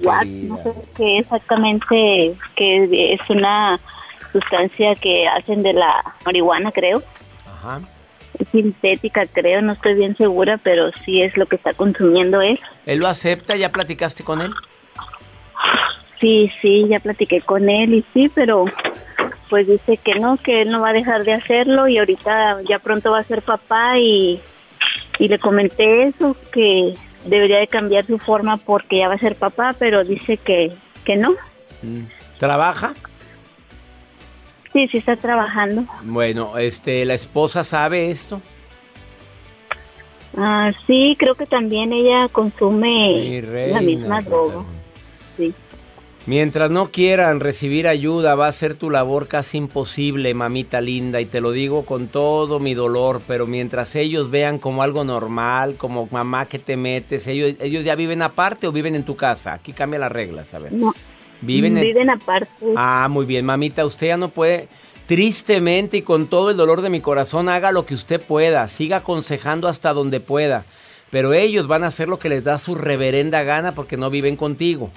no 0.49 0.59
sé 0.63 0.73
qué 0.97 1.19
exactamente, 1.19 2.37
que 2.55 3.15
es 3.15 3.31
una 3.31 3.81
sustancia 4.33 4.95
que 4.95 5.27
hacen 5.27 5.63
de 5.65 5.73
la 5.73 6.15
marihuana, 6.25 6.71
creo. 6.71 7.03
Ajá. 7.47 7.81
sintética, 8.53 9.27
creo, 9.27 9.61
no 9.63 9.73
estoy 9.73 9.95
bien 9.95 10.17
segura, 10.17 10.59
pero 10.59 10.91
sí 11.05 11.23
es 11.23 11.37
lo 11.37 11.47
que 11.47 11.57
está 11.57 11.73
consumiendo 11.73 12.41
él. 12.41 12.61
¿Él 12.87 13.01
lo 13.01 13.09
acepta? 13.09 13.57
¿Ya 13.57 13.71
platicaste 13.71 14.23
con 14.23 14.41
él? 14.41 14.53
Sí, 16.21 16.51
sí, 16.63 16.87
ya 16.89 17.01
platiqué 17.01 17.41
con 17.41 17.69
él 17.69 17.95
y 17.95 18.05
sí, 18.15 18.31
pero 18.35 18.65
pues 19.51 19.67
dice 19.67 19.97
que 19.99 20.15
no, 20.15 20.37
que 20.37 20.63
él 20.63 20.71
no 20.71 20.81
va 20.81 20.91
a 20.91 20.95
dejar 20.95 21.25
de 21.25 21.35
hacerlo 21.35 21.87
y 21.89 21.99
ahorita 21.99 22.63
ya 22.63 22.79
pronto 22.79 23.11
va 23.11 23.19
a 23.19 23.25
ser 23.25 23.43
papá 23.43 23.99
y 23.99 24.41
y 25.19 25.29
le 25.29 25.39
comenté 25.39 26.09
eso, 26.09 26.37
que 26.53 26.95
debería 27.25 27.59
de 27.59 27.67
cambiar 27.67 28.07
su 28.07 28.19
forma 28.19 28.57
porque 28.57 28.99
ya 28.99 29.09
va 29.09 29.15
a 29.15 29.19
ser 29.19 29.37
papá, 29.37 29.75
pero 29.79 30.05
dice 30.05 30.37
que, 30.37 30.73
que 31.05 31.17
no. 31.17 31.33
Mm. 31.83 32.05
¿Trabaja? 32.39 32.95
Sí, 34.73 34.89
sí 34.89 34.99
está 34.99 35.17
trabajando. 35.17 35.85
Bueno, 36.03 36.59
este, 36.59 37.05
¿la 37.05 37.15
esposa 37.15 37.63
sabe 37.63 38.11
esto? 38.11 38.43
Ah, 40.37 40.73
sí, 40.87 41.17
creo 41.17 41.37
que 41.37 41.47
también 41.47 41.93
ella 41.93 42.29
consume 42.29 43.41
la 43.71 43.81
misma 43.81 44.21
droga. 44.21 44.65
Mientras 46.27 46.71
no 46.71 46.91
quieran 46.91 47.41
recibir 47.41 47.87
ayuda, 47.87 48.35
va 48.35 48.47
a 48.47 48.53
ser 48.53 48.77
tu 48.77 48.89
labor 48.89 49.29
casi 49.29 49.59
imposible, 49.59 50.33
mamita 50.33 50.81
linda, 50.81 51.21
y 51.21 51.27
te 51.27 51.43
lo 51.43 51.53
digo 51.53 51.85
con 51.85 52.09
todo 52.09 52.59
mi 52.59 52.73
dolor, 52.73 53.21
pero 53.29 53.47
mientras 53.47 53.95
ellos 53.95 54.31
vean 54.31 54.59
como 54.59 54.83
algo 54.83 55.05
normal, 55.05 55.75
como 55.77 56.09
mamá 56.11 56.47
que 56.47 56.59
te 56.59 56.79
metes, 56.79 57.27
ellos, 57.27 57.57
ellos 57.61 57.85
ya 57.85 57.95
viven 57.95 58.23
aparte 58.23 58.67
o 58.67 58.73
viven 58.73 58.95
en 58.95 59.05
tu 59.05 59.17
casa. 59.17 59.53
Aquí 59.53 59.75
cambia 59.75 59.99
las 59.99 60.11
reglas, 60.11 60.55
a 60.55 60.61
ver. 60.61 60.73
No, 60.73 60.95
viven, 61.43 61.75
viven 61.75 62.09
aparte. 62.09 62.73
Ah, 62.75 63.07
muy 63.11 63.27
bien, 63.27 63.45
mamita, 63.45 63.85
usted 63.85 64.07
ya 64.07 64.17
no 64.17 64.31
puede, 64.31 64.69
tristemente 65.05 65.99
y 65.99 66.03
con 66.03 66.29
todo 66.29 66.49
el 66.49 66.57
dolor 66.57 66.81
de 66.81 66.89
mi 66.89 67.03
corazón, 67.03 67.51
haga 67.51 67.71
lo 67.71 67.85
que 67.85 67.93
usted 67.93 68.19
pueda, 68.19 68.67
siga 68.69 68.99
aconsejando 68.99 69.69
hasta 69.69 69.93
donde 69.93 70.21
pueda, 70.21 70.65
pero 71.11 71.35
ellos 71.35 71.67
van 71.67 71.85
a 71.85 71.89
hacer 71.89 72.09
lo 72.09 72.19
que 72.19 72.31
les 72.31 72.45
da 72.45 72.59
su 72.59 72.77
reverenda 72.77 73.43
gana 73.43 73.75
porque 73.75 73.99
no 73.99 74.09
viven 74.09 74.37
contigo. 74.37 74.91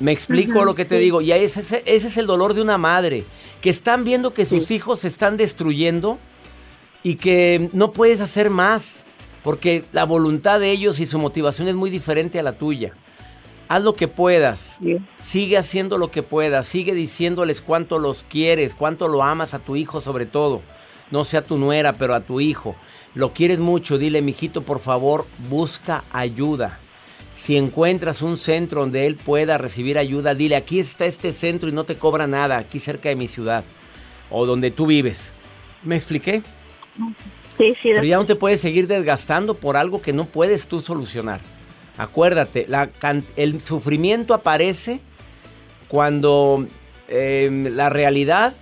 Me 0.00 0.12
explico 0.12 0.64
lo 0.64 0.74
que 0.74 0.84
te 0.84 0.98
digo. 0.98 1.20
Y 1.20 1.32
ese, 1.32 1.60
ese, 1.60 1.82
es 1.86 2.16
el 2.16 2.26
dolor 2.26 2.54
de 2.54 2.62
una 2.62 2.78
madre. 2.78 3.24
Que 3.60 3.70
están 3.70 4.04
viendo 4.04 4.32
que 4.32 4.46
sus 4.46 4.70
hijos 4.70 5.00
se 5.00 5.08
están 5.08 5.36
destruyendo 5.36 6.18
y 7.02 7.16
que 7.16 7.68
no 7.72 7.92
puedes 7.92 8.20
hacer 8.20 8.50
más. 8.50 9.04
Porque 9.42 9.84
la 9.92 10.04
voluntad 10.04 10.60
de 10.60 10.70
ellos 10.70 11.00
y 11.00 11.06
su 11.06 11.18
motivación 11.18 11.68
es 11.68 11.74
muy 11.74 11.90
diferente 11.90 12.38
a 12.38 12.42
la 12.42 12.52
tuya. 12.52 12.92
Haz 13.68 13.82
lo 13.82 13.94
que 13.94 14.08
puedas. 14.08 14.78
Sigue 15.18 15.58
haciendo 15.58 15.98
lo 15.98 16.10
que 16.10 16.22
puedas. 16.22 16.66
Sigue 16.66 16.94
diciéndoles 16.94 17.60
cuánto 17.60 17.98
los 17.98 18.24
quieres, 18.28 18.74
cuánto 18.74 19.08
lo 19.08 19.22
amas 19.22 19.54
a 19.54 19.58
tu 19.58 19.76
hijo 19.76 20.00
sobre 20.00 20.26
todo. 20.26 20.62
No 21.10 21.24
sea 21.24 21.42
tu 21.42 21.58
nuera, 21.58 21.94
pero 21.94 22.14
a 22.14 22.20
tu 22.20 22.40
hijo. 22.40 22.76
Lo 23.14 23.30
quieres 23.32 23.58
mucho. 23.58 23.98
Dile, 23.98 24.22
mijito, 24.22 24.62
por 24.62 24.78
favor, 24.78 25.26
busca 25.48 26.04
ayuda. 26.12 26.78
Si 27.38 27.56
encuentras 27.56 28.20
un 28.20 28.36
centro 28.36 28.80
donde 28.80 29.06
él 29.06 29.14
pueda 29.14 29.58
recibir 29.58 29.96
ayuda, 29.96 30.34
dile, 30.34 30.56
aquí 30.56 30.80
está 30.80 31.06
este 31.06 31.32
centro 31.32 31.68
y 31.68 31.72
no 31.72 31.84
te 31.84 31.94
cobra 31.94 32.26
nada, 32.26 32.58
aquí 32.58 32.80
cerca 32.80 33.08
de 33.08 33.16
mi 33.16 33.28
ciudad 33.28 33.64
o 34.28 34.44
donde 34.44 34.70
tú 34.72 34.86
vives. 34.86 35.32
¿Me 35.84 35.94
expliqué? 35.94 36.42
Sí, 37.56 37.74
sí. 37.80 37.90
Pero 37.94 38.04
ya 38.04 38.16
no 38.16 38.26
te 38.26 38.34
puedes 38.34 38.60
seguir 38.60 38.88
desgastando 38.88 39.54
por 39.54 39.76
algo 39.76 40.02
que 40.02 40.12
no 40.12 40.24
puedes 40.26 40.66
tú 40.66 40.80
solucionar. 40.80 41.40
Acuérdate, 41.96 42.66
la, 42.68 42.90
el 43.36 43.60
sufrimiento 43.60 44.34
aparece 44.34 45.00
cuando 45.86 46.66
em, 47.06 47.74
la 47.74 47.88
realidad, 47.88 48.52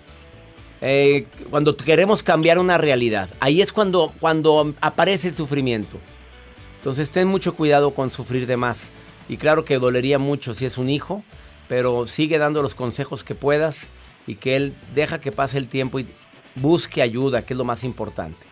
eh, 0.83 1.27
cuando 1.51 1.77
queremos 1.77 2.23
cambiar 2.23 2.59
una 2.59 2.77
realidad. 2.77 3.31
Ahí 3.41 3.63
es 3.63 3.73
cuando, 3.73 4.13
cuando 4.21 4.75
aparece 4.81 5.29
el 5.29 5.35
sufrimiento. 5.35 5.99
Entonces 6.87 7.11
ten 7.11 7.27
mucho 7.27 7.57
cuidado 7.57 7.91
con 7.95 8.11
sufrir 8.11 8.47
de 8.47 8.57
más. 8.57 8.93
Y 9.29 9.39
claro 9.39 9.65
que 9.65 9.77
dolería 9.77 10.21
mucho 10.21 10.55
si 10.55 10.67
es 10.67 10.79
un 10.79 10.89
hijo, 10.89 11.25
pero 11.67 12.07
sigue 12.07 12.39
dando 12.39 12.63
los 12.63 12.77
consejos 12.77 13.25
que 13.25 13.35
puedas 13.35 13.89
y 14.25 14.37
que 14.37 14.55
él 14.55 14.73
deja 14.95 15.21
que 15.21 15.33
pase 15.33 15.59
el 15.59 15.67
tiempo 15.67 15.99
y 15.99 16.07
busque 16.55 17.03
ayuda, 17.03 17.45
que 17.45 17.55
es 17.55 17.59
lo 17.59 17.65
más 17.65 17.83
importante. 17.83 18.47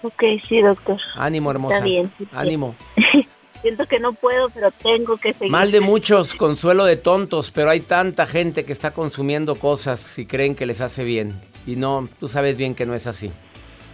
Ok, 0.00 0.22
sí, 0.48 0.62
doctor. 0.62 0.98
Ánimo, 1.14 1.50
hermosa. 1.50 1.74
Está 1.74 1.84
bien. 1.84 2.10
Ánimo. 2.32 2.74
Siento 3.60 3.84
que 3.84 4.00
no 4.00 4.14
puedo, 4.14 4.48
pero 4.48 4.70
tengo 4.70 5.18
que 5.18 5.34
seguir. 5.34 5.50
Mal 5.50 5.72
de 5.72 5.80
muchos, 5.80 6.32
consuelo 6.32 6.86
de 6.86 6.96
tontos, 6.96 7.50
pero 7.50 7.68
hay 7.68 7.80
tanta 7.80 8.24
gente 8.24 8.64
que 8.64 8.72
está 8.72 8.92
consumiendo 8.92 9.56
cosas 9.56 10.18
y 10.18 10.24
creen 10.24 10.54
que 10.54 10.64
les 10.64 10.80
hace 10.80 11.04
bien. 11.04 11.38
Y 11.66 11.76
no, 11.76 12.08
tú 12.18 12.28
sabes 12.28 12.56
bien 12.56 12.74
que 12.74 12.86
no 12.86 12.94
es 12.94 13.06
así. 13.06 13.30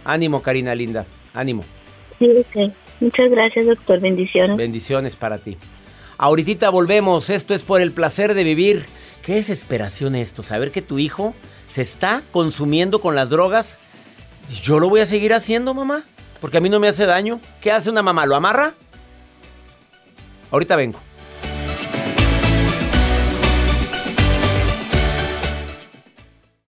Ánimo, 0.05 0.41
Karina 0.41 0.73
linda. 0.75 1.05
Ánimo. 1.33 1.65
Sí. 2.19 2.73
Muchas 2.99 3.31
gracias, 3.31 3.65
doctor. 3.65 3.99
Bendiciones. 3.99 4.57
Bendiciones 4.57 5.15
para 5.15 5.37
ti. 5.37 5.57
Ahorita 6.17 6.69
volvemos. 6.69 7.29
Esto 7.29 7.53
es 7.53 7.63
por 7.63 7.81
el 7.81 7.91
placer 7.91 8.33
de 8.33 8.43
vivir. 8.43 8.85
Qué 9.21 9.35
desesperación 9.35 10.15
esto, 10.15 10.43
saber 10.43 10.71
que 10.71 10.81
tu 10.81 10.99
hijo 10.99 11.33
se 11.67 11.81
está 11.81 12.23
consumiendo 12.31 12.99
con 12.99 13.15
las 13.15 13.29
drogas. 13.29 13.79
¿Yo 14.63 14.79
lo 14.79 14.89
voy 14.89 15.01
a 15.01 15.05
seguir 15.05 15.33
haciendo, 15.33 15.73
mamá? 15.73 16.03
Porque 16.41 16.57
a 16.57 16.61
mí 16.61 16.69
no 16.69 16.79
me 16.79 16.87
hace 16.87 17.05
daño. 17.05 17.39
¿Qué 17.61 17.71
hace 17.71 17.89
una 17.89 18.01
mamá? 18.01 18.25
¿Lo 18.25 18.35
amarra? 18.35 18.73
Ahorita 20.51 20.75
vengo. 20.75 20.99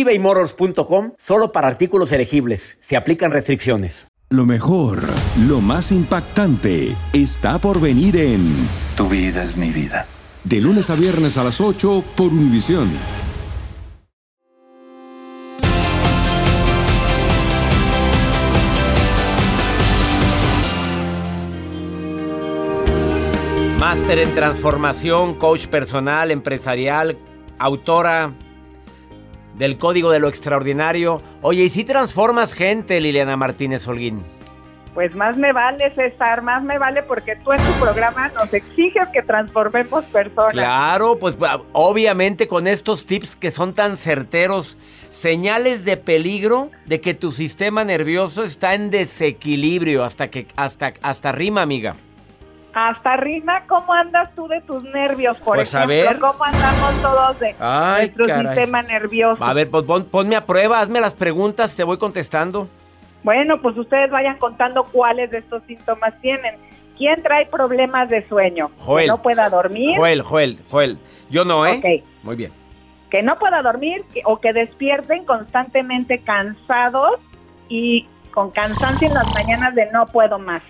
ebaymotors.com 0.00 1.12
solo 1.16 1.52
para 1.52 1.68
artículos 1.68 2.12
elegibles. 2.12 2.76
Se 2.80 2.96
aplican 2.96 3.30
restricciones. 3.30 4.08
Lo 4.30 4.46
mejor, 4.46 5.00
lo 5.46 5.60
más 5.60 5.92
impactante, 5.92 6.96
está 7.12 7.58
por 7.58 7.80
venir 7.80 8.16
en 8.16 8.52
Tu 8.96 9.08
vida 9.08 9.44
es 9.44 9.56
mi 9.56 9.70
vida. 9.70 10.06
De 10.42 10.60
lunes 10.60 10.90
a 10.90 10.96
viernes 10.96 11.38
a 11.38 11.44
las 11.44 11.60
8 11.60 12.02
por 12.16 12.32
Univisión. 12.32 12.90
Máster 23.78 24.18
en 24.18 24.34
transformación, 24.34 25.34
coach 25.34 25.66
personal, 25.66 26.30
empresarial, 26.30 27.18
autora 27.58 28.34
del 29.56 29.78
Código 29.78 30.10
de 30.10 30.20
lo 30.20 30.28
Extraordinario. 30.28 31.22
Oye, 31.42 31.64
¿y 31.64 31.68
si 31.68 31.84
transformas 31.84 32.52
gente, 32.52 33.00
Liliana 33.00 33.36
Martínez 33.36 33.86
Holguín? 33.86 34.22
Pues 34.94 35.12
más 35.16 35.36
me 35.36 35.52
vale, 35.52 35.92
César, 35.96 36.42
más 36.42 36.62
me 36.62 36.78
vale 36.78 37.02
porque 37.02 37.34
tú 37.34 37.52
en 37.52 37.58
tu 37.58 37.72
programa 37.80 38.28
nos 38.28 38.54
exiges 38.54 39.08
que 39.12 39.22
transformemos 39.22 40.04
personas. 40.04 40.52
Claro, 40.52 41.18
pues 41.18 41.36
obviamente 41.72 42.46
con 42.46 42.68
estos 42.68 43.04
tips 43.04 43.34
que 43.34 43.50
son 43.50 43.74
tan 43.74 43.96
certeros, 43.96 44.78
señales 45.10 45.84
de 45.84 45.96
peligro 45.96 46.70
de 46.86 47.00
que 47.00 47.14
tu 47.14 47.32
sistema 47.32 47.82
nervioso 47.82 48.44
está 48.44 48.74
en 48.74 48.90
desequilibrio 48.90 50.04
hasta 50.04 50.28
que 50.28 50.46
hasta 50.54 50.94
hasta 51.02 51.32
rima, 51.32 51.62
amiga. 51.62 51.96
Hasta 52.74 53.16
Rina, 53.16 53.64
¿cómo 53.68 53.92
andas 53.92 54.34
tú 54.34 54.48
de 54.48 54.60
tus 54.62 54.82
nervios, 54.82 55.38
por 55.38 55.56
pues 55.56 55.72
ejemplo? 55.72 55.94
A 55.94 56.12
ver. 56.12 56.18
¿Cómo 56.18 56.44
andamos 56.44 57.02
todos 57.02 57.38
de 57.38 57.54
nuestro 57.58 58.24
sistema 58.24 58.82
nervioso? 58.82 59.44
A 59.44 59.54
ver, 59.54 59.70
pues 59.70 59.84
ponme 60.10 60.34
a 60.34 60.44
prueba, 60.44 60.80
hazme 60.80 61.00
las 61.00 61.14
preguntas, 61.14 61.76
te 61.76 61.84
voy 61.84 61.98
contestando. 61.98 62.66
Bueno, 63.22 63.62
pues 63.62 63.78
ustedes 63.78 64.10
vayan 64.10 64.38
contando 64.38 64.82
cuáles 64.82 65.30
de 65.30 65.38
estos 65.38 65.62
síntomas 65.68 66.20
tienen. 66.20 66.56
¿Quién 66.98 67.22
trae 67.22 67.46
problemas 67.46 68.08
de 68.08 68.26
sueño? 68.28 68.70
Joel. 68.78 69.04
Que 69.04 69.08
no 69.08 69.22
pueda 69.22 69.48
dormir. 69.48 69.96
Joel, 69.96 70.22
Joel, 70.22 70.58
Joel. 70.68 70.98
Yo 71.30 71.44
no, 71.44 71.66
¿eh? 71.66 71.78
Ok. 71.78 72.24
Muy 72.24 72.36
bien. 72.36 72.52
Que 73.08 73.22
no 73.22 73.38
pueda 73.38 73.62
dormir 73.62 74.04
o 74.24 74.40
que 74.40 74.52
despierten 74.52 75.24
constantemente 75.24 76.18
cansados 76.22 77.16
y 77.68 78.08
con 78.32 78.50
cansancio 78.50 79.06
en 79.06 79.14
las 79.14 79.32
mañanas 79.32 79.74
de 79.76 79.90
no 79.92 80.06
puedo 80.06 80.40
más. 80.40 80.62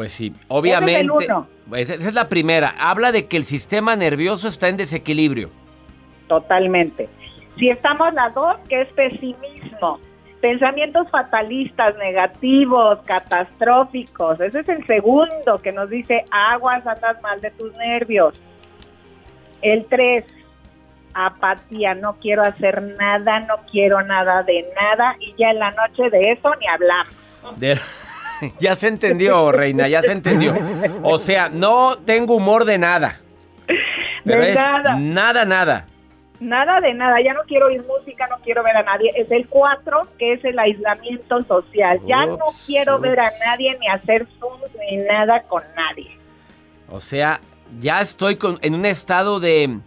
Pues 0.00 0.12
sí, 0.14 0.32
obviamente. 0.48 0.92
Ese 0.94 1.24
es 1.24 1.28
el 1.28 1.30
uno. 1.30 1.46
Esa 1.76 1.94
es 2.08 2.14
la 2.14 2.30
primera. 2.30 2.72
Habla 2.78 3.12
de 3.12 3.26
que 3.26 3.36
el 3.36 3.44
sistema 3.44 3.96
nervioso 3.96 4.48
está 4.48 4.68
en 4.68 4.78
desequilibrio. 4.78 5.50
Totalmente. 6.26 7.06
Si 7.58 7.68
estamos 7.68 8.14
las 8.14 8.32
dos, 8.32 8.56
que 8.70 8.80
es 8.80 8.88
pesimismo, 8.94 10.00
pensamientos 10.40 11.06
fatalistas, 11.10 11.98
negativos, 11.98 13.00
catastróficos. 13.04 14.40
Ese 14.40 14.60
es 14.60 14.68
el 14.70 14.86
segundo 14.86 15.58
que 15.62 15.70
nos 15.70 15.90
dice 15.90 16.24
aguas, 16.30 16.86
andas 16.86 17.20
mal 17.20 17.38
de 17.42 17.50
tus 17.50 17.76
nervios. 17.76 18.40
El 19.60 19.84
tres, 19.84 20.24
apatía, 21.12 21.94
no 21.94 22.14
quiero 22.22 22.40
hacer 22.42 22.80
nada, 22.98 23.40
no 23.40 23.56
quiero 23.70 24.00
nada 24.02 24.44
de 24.44 24.64
nada 24.80 25.16
y 25.20 25.34
ya 25.36 25.50
en 25.50 25.58
la 25.58 25.72
noche 25.72 26.08
de 26.08 26.32
eso 26.32 26.54
ni 26.58 26.66
hablamos. 26.68 27.12
De- 27.58 27.78
ya 28.60 28.74
se 28.74 28.88
entendió, 28.88 29.52
reina, 29.52 29.88
ya 29.88 30.02
se 30.02 30.12
entendió. 30.12 30.54
O 31.02 31.18
sea, 31.18 31.48
no 31.48 31.96
tengo 31.98 32.34
humor 32.34 32.64
de 32.64 32.78
nada. 32.78 33.20
Pero 34.24 34.40
De 34.42 34.50
es 34.50 34.56
nada. 34.56 34.96
nada, 34.96 35.44
nada. 35.44 35.86
Nada 36.40 36.80
de 36.80 36.94
nada, 36.94 37.16
ya 37.22 37.34
no 37.34 37.40
quiero 37.46 37.66
oír 37.66 37.84
música, 37.86 38.26
no 38.28 38.36
quiero 38.42 38.62
ver 38.62 38.74
a 38.76 38.82
nadie. 38.82 39.10
Es 39.14 39.30
el 39.30 39.46
4, 39.46 40.00
que 40.18 40.32
es 40.32 40.44
el 40.44 40.58
aislamiento 40.58 41.44
social. 41.44 42.00
Ya 42.06 42.24
no 42.24 42.36
Ups, 42.46 42.64
quiero 42.66 42.98
ver 42.98 43.20
a 43.20 43.30
nadie 43.44 43.76
ni 43.78 43.86
hacer 43.88 44.26
Zoom 44.38 44.58
ni 44.88 44.96
nada 44.98 45.42
con 45.42 45.62
nadie. 45.76 46.16
O 46.88 46.98
sea, 47.00 47.40
ya 47.78 48.00
estoy 48.00 48.36
con- 48.36 48.58
en 48.62 48.74
un 48.74 48.86
estado 48.86 49.38
de, 49.38 49.80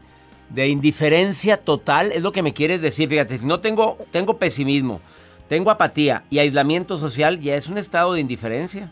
de 0.49 0.67
indiferencia 0.67 1.57
total, 1.57 2.11
es 2.11 2.21
lo 2.21 2.31
que 2.31 2.43
me 2.43 2.53
quieres 2.53 2.83
decir. 2.83 3.09
Fíjate, 3.09 3.39
si 3.39 3.45
no 3.47 3.59
tengo, 3.59 3.97
tengo 4.11 4.37
pesimismo, 4.37 5.01
tengo 5.53 5.69
apatía 5.69 6.23
y 6.31 6.39
aislamiento 6.39 6.97
social, 6.97 7.39
ya 7.39 7.53
es 7.53 7.69
un 7.69 7.77
estado 7.77 8.13
de 8.13 8.21
indiferencia. 8.21 8.89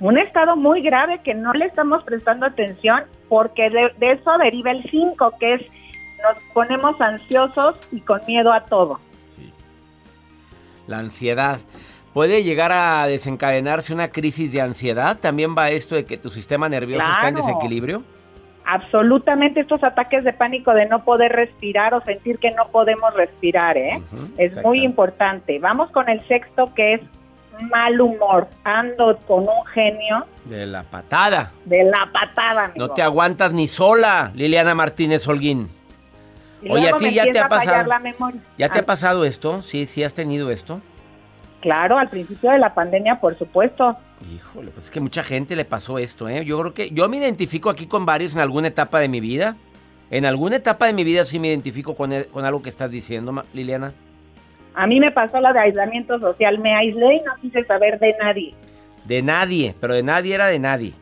Un 0.00 0.18
estado 0.18 0.54
muy 0.54 0.82
grave 0.82 1.22
que 1.24 1.32
no 1.32 1.54
le 1.54 1.64
estamos 1.64 2.04
prestando 2.04 2.44
atención 2.44 3.04
porque 3.30 3.70
de, 3.70 3.90
de 3.98 4.12
eso 4.12 4.36
deriva 4.36 4.70
el 4.70 4.82
5, 4.90 5.32
que 5.40 5.54
es 5.54 5.62
nos 5.62 6.36
ponemos 6.52 7.00
ansiosos 7.00 7.76
y 7.90 8.00
con 8.00 8.20
miedo 8.26 8.52
a 8.52 8.66
todo. 8.66 9.00
Sí. 9.30 9.50
La 10.86 10.98
ansiedad. 10.98 11.58
¿Puede 12.12 12.42
llegar 12.42 12.70
a 12.70 13.06
desencadenarse 13.06 13.94
una 13.94 14.08
crisis 14.08 14.52
de 14.52 14.60
ansiedad? 14.60 15.18
¿También 15.18 15.54
va 15.56 15.70
esto 15.70 15.94
de 15.94 16.04
que 16.04 16.18
tu 16.18 16.28
sistema 16.28 16.68
nervioso 16.68 17.06
está 17.10 17.28
en 17.28 17.36
desequilibrio? 17.36 18.04
Absolutamente 18.70 19.60
estos 19.60 19.82
ataques 19.82 20.24
de 20.24 20.32
pánico 20.34 20.74
de 20.74 20.84
no 20.84 21.02
poder 21.02 21.32
respirar 21.32 21.94
o 21.94 22.02
sentir 22.02 22.38
que 22.38 22.50
no 22.50 22.68
podemos 22.68 23.14
respirar, 23.14 23.78
¿eh? 23.78 24.02
Es 24.36 24.62
muy 24.62 24.84
importante. 24.84 25.58
Vamos 25.58 25.90
con 25.90 26.08
el 26.10 26.20
sexto 26.28 26.74
que 26.74 26.94
es 26.94 27.00
mal 27.70 27.98
humor. 27.98 28.46
Ando 28.64 29.16
con 29.26 29.44
un 29.44 29.64
genio 29.72 30.26
De 30.44 30.66
la 30.66 30.82
patada. 30.82 31.50
de 31.64 31.82
la 31.84 32.10
patada, 32.12 32.66
amigo. 32.66 32.86
No 32.88 32.92
te 32.92 33.00
aguantas 33.02 33.54
ni 33.54 33.68
sola, 33.68 34.32
Liliana 34.34 34.74
Martínez 34.74 35.26
Holguín. 35.26 35.70
Y 36.60 36.70
Oye, 36.70 36.90
a 36.90 36.96
ti 36.98 37.14
ya 37.14 37.24
te 37.24 37.38
ha 37.38 37.48
pasado. 37.48 37.88
¿Ya 38.58 38.68
te 38.68 38.78
Ah, 38.78 38.82
ha 38.82 38.86
pasado 38.86 39.24
esto? 39.24 39.62
Sí, 39.62 39.86
sí 39.86 40.04
has 40.04 40.12
tenido 40.12 40.50
esto. 40.50 40.82
Claro, 41.60 41.96
al 41.98 42.08
principio 42.08 42.50
de 42.50 42.58
la 42.58 42.74
pandemia, 42.74 43.18
por 43.18 43.38
supuesto. 43.38 43.94
Híjole, 44.34 44.70
pues 44.72 44.86
es 44.86 44.90
que 44.90 45.00
mucha 45.00 45.22
gente 45.22 45.54
le 45.56 45.64
pasó 45.64 45.98
esto, 45.98 46.28
¿eh? 46.28 46.44
Yo 46.44 46.58
creo 46.60 46.74
que 46.74 46.90
yo 46.90 47.08
me 47.08 47.18
identifico 47.18 47.70
aquí 47.70 47.86
con 47.86 48.04
varios 48.04 48.34
en 48.34 48.40
alguna 48.40 48.68
etapa 48.68 48.98
de 49.00 49.08
mi 49.08 49.20
vida. 49.20 49.56
En 50.10 50.24
alguna 50.24 50.56
etapa 50.56 50.86
de 50.86 50.92
mi 50.92 51.04
vida 51.04 51.24
sí 51.24 51.38
me 51.38 51.48
identifico 51.48 51.94
con, 51.94 52.12
el- 52.12 52.26
con 52.26 52.44
algo 52.44 52.62
que 52.62 52.68
estás 52.68 52.90
diciendo, 52.90 53.44
Liliana. 53.52 53.92
A 54.74 54.86
mí 54.86 54.98
me 55.00 55.10
pasó 55.12 55.40
la 55.40 55.52
de 55.52 55.60
aislamiento 55.60 56.18
social. 56.18 56.58
Me 56.58 56.74
aislé 56.74 57.16
y 57.16 57.20
no 57.22 57.32
quise 57.40 57.64
saber 57.64 57.98
de 58.00 58.14
nadie. 58.20 58.54
De 59.04 59.22
nadie, 59.22 59.74
pero 59.80 59.94
de 59.94 60.02
nadie 60.02 60.34
era 60.34 60.46
de 60.46 60.58
nadie. 60.58 60.92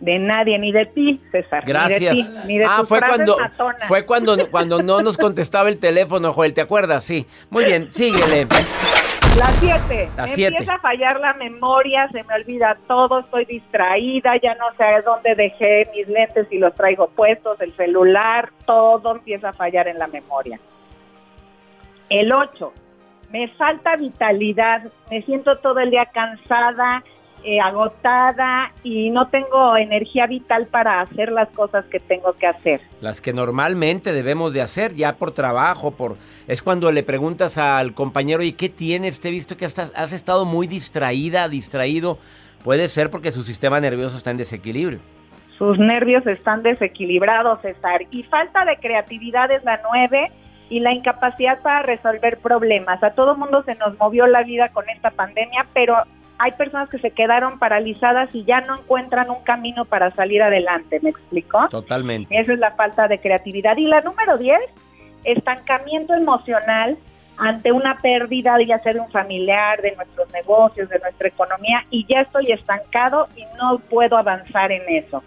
De 0.00 0.18
nadie, 0.18 0.58
ni 0.58 0.70
de 0.70 0.86
ti, 0.86 1.20
César. 1.32 1.64
Gracias. 1.66 2.14
Ni 2.16 2.22
de 2.22 2.28
ti, 2.28 2.36
ni 2.46 2.58
de 2.58 2.64
ah, 2.64 2.82
fue 2.86 3.00
cuando 3.00 3.36
matonas. 3.36 3.88
fue 3.88 4.06
cuando 4.06 4.50
cuando 4.50 4.82
no 4.82 5.00
nos 5.02 5.16
contestaba 5.16 5.68
el 5.68 5.78
teléfono, 5.78 6.32
Joel, 6.32 6.54
¿te 6.54 6.60
acuerdas? 6.60 7.02
Sí. 7.04 7.26
Muy 7.50 7.64
bien, 7.64 7.90
síguele. 7.90 8.46
Las 9.38 9.54
7. 9.60 10.10
Las 10.16 10.30
me 10.30 10.34
siete. 10.34 10.48
empieza 10.48 10.74
a 10.74 10.78
fallar 10.80 11.20
la 11.20 11.32
memoria, 11.34 12.08
se 12.08 12.24
me 12.24 12.34
olvida 12.34 12.76
todo, 12.88 13.20
estoy 13.20 13.44
distraída, 13.44 14.36
ya 14.36 14.56
no 14.56 14.64
sé 14.76 14.84
dónde 15.04 15.36
dejé 15.36 15.88
mis 15.94 16.08
lentes 16.08 16.48
y 16.50 16.58
los 16.58 16.74
traigo 16.74 17.08
puestos, 17.08 17.60
el 17.60 17.72
celular, 17.76 18.50
todo 18.66 19.12
empieza 19.12 19.50
a 19.50 19.52
fallar 19.52 19.86
en 19.86 20.00
la 20.00 20.08
memoria. 20.08 20.58
El 22.08 22.32
8. 22.32 22.72
Me 23.30 23.46
falta 23.48 23.94
vitalidad, 23.94 24.82
me 25.08 25.22
siento 25.22 25.58
todo 25.58 25.78
el 25.78 25.90
día 25.90 26.06
cansada, 26.06 27.04
eh, 27.44 27.60
agotada 27.60 28.72
y 28.82 29.10
no 29.10 29.28
tengo 29.28 29.76
energía 29.76 30.26
vital 30.26 30.66
para 30.66 31.00
hacer 31.00 31.30
las 31.30 31.48
cosas 31.50 31.84
que 31.86 32.00
tengo 32.00 32.32
que 32.34 32.46
hacer. 32.46 32.80
Las 33.00 33.20
que 33.20 33.32
normalmente 33.32 34.12
debemos 34.12 34.52
de 34.52 34.62
hacer, 34.62 34.94
ya 34.94 35.16
por 35.16 35.32
trabajo, 35.32 35.92
por 35.92 36.16
es 36.46 36.62
cuando 36.62 36.90
le 36.90 37.02
preguntas 37.02 37.58
al 37.58 37.94
compañero, 37.94 38.42
¿y 38.42 38.52
qué 38.52 38.68
tienes? 38.68 39.20
Te 39.20 39.28
he 39.28 39.30
visto 39.30 39.56
que 39.56 39.64
hasta 39.64 39.88
has 39.94 40.12
estado 40.12 40.44
muy 40.44 40.66
distraída, 40.66 41.48
distraído. 41.48 42.18
Puede 42.64 42.88
ser 42.88 43.10
porque 43.10 43.32
su 43.32 43.42
sistema 43.42 43.80
nervioso 43.80 44.16
está 44.16 44.30
en 44.30 44.38
desequilibrio. 44.38 45.00
Sus 45.58 45.78
nervios 45.78 46.26
están 46.26 46.62
desequilibrados, 46.62 47.60
César. 47.62 48.02
Y 48.10 48.22
falta 48.24 48.64
de 48.64 48.76
creatividad 48.76 49.50
es 49.50 49.64
la 49.64 49.80
9 49.82 50.32
y 50.70 50.80
la 50.80 50.92
incapacidad 50.92 51.60
para 51.62 51.82
resolver 51.82 52.38
problemas. 52.38 53.02
A 53.02 53.10
todo 53.10 53.36
mundo 53.36 53.62
se 53.64 53.74
nos 53.74 53.98
movió 53.98 54.26
la 54.26 54.42
vida 54.42 54.68
con 54.68 54.88
esta 54.88 55.10
pandemia, 55.10 55.66
pero 55.72 55.96
hay 56.38 56.52
personas 56.52 56.88
que 56.88 56.98
se 56.98 57.10
quedaron 57.10 57.58
paralizadas 57.58 58.32
y 58.34 58.44
ya 58.44 58.60
no 58.60 58.78
encuentran 58.78 59.28
un 59.30 59.42
camino 59.42 59.84
para 59.84 60.10
salir 60.12 60.42
adelante. 60.42 61.00
¿Me 61.02 61.10
explico? 61.10 61.68
Totalmente. 61.68 62.38
Esa 62.38 62.52
es 62.52 62.58
la 62.58 62.72
falta 62.72 63.08
de 63.08 63.18
creatividad. 63.18 63.76
Y 63.76 63.86
la 63.86 64.00
número 64.00 64.38
10, 64.38 64.58
estancamiento 65.24 66.14
emocional 66.14 66.96
ante 67.38 67.72
una 67.72 67.98
pérdida, 68.00 68.56
ya 68.66 68.80
sea 68.80 68.92
de 68.92 69.00
un 69.00 69.10
familiar, 69.10 69.80
de 69.80 69.94
nuestros 69.96 70.32
negocios, 70.32 70.88
de 70.88 70.98
nuestra 70.98 71.28
economía, 71.28 71.84
y 71.90 72.04
ya 72.06 72.22
estoy 72.22 72.50
estancado 72.50 73.28
y 73.36 73.44
no 73.56 73.78
puedo 73.78 74.16
avanzar 74.16 74.72
en 74.72 74.82
eso. 74.88 75.22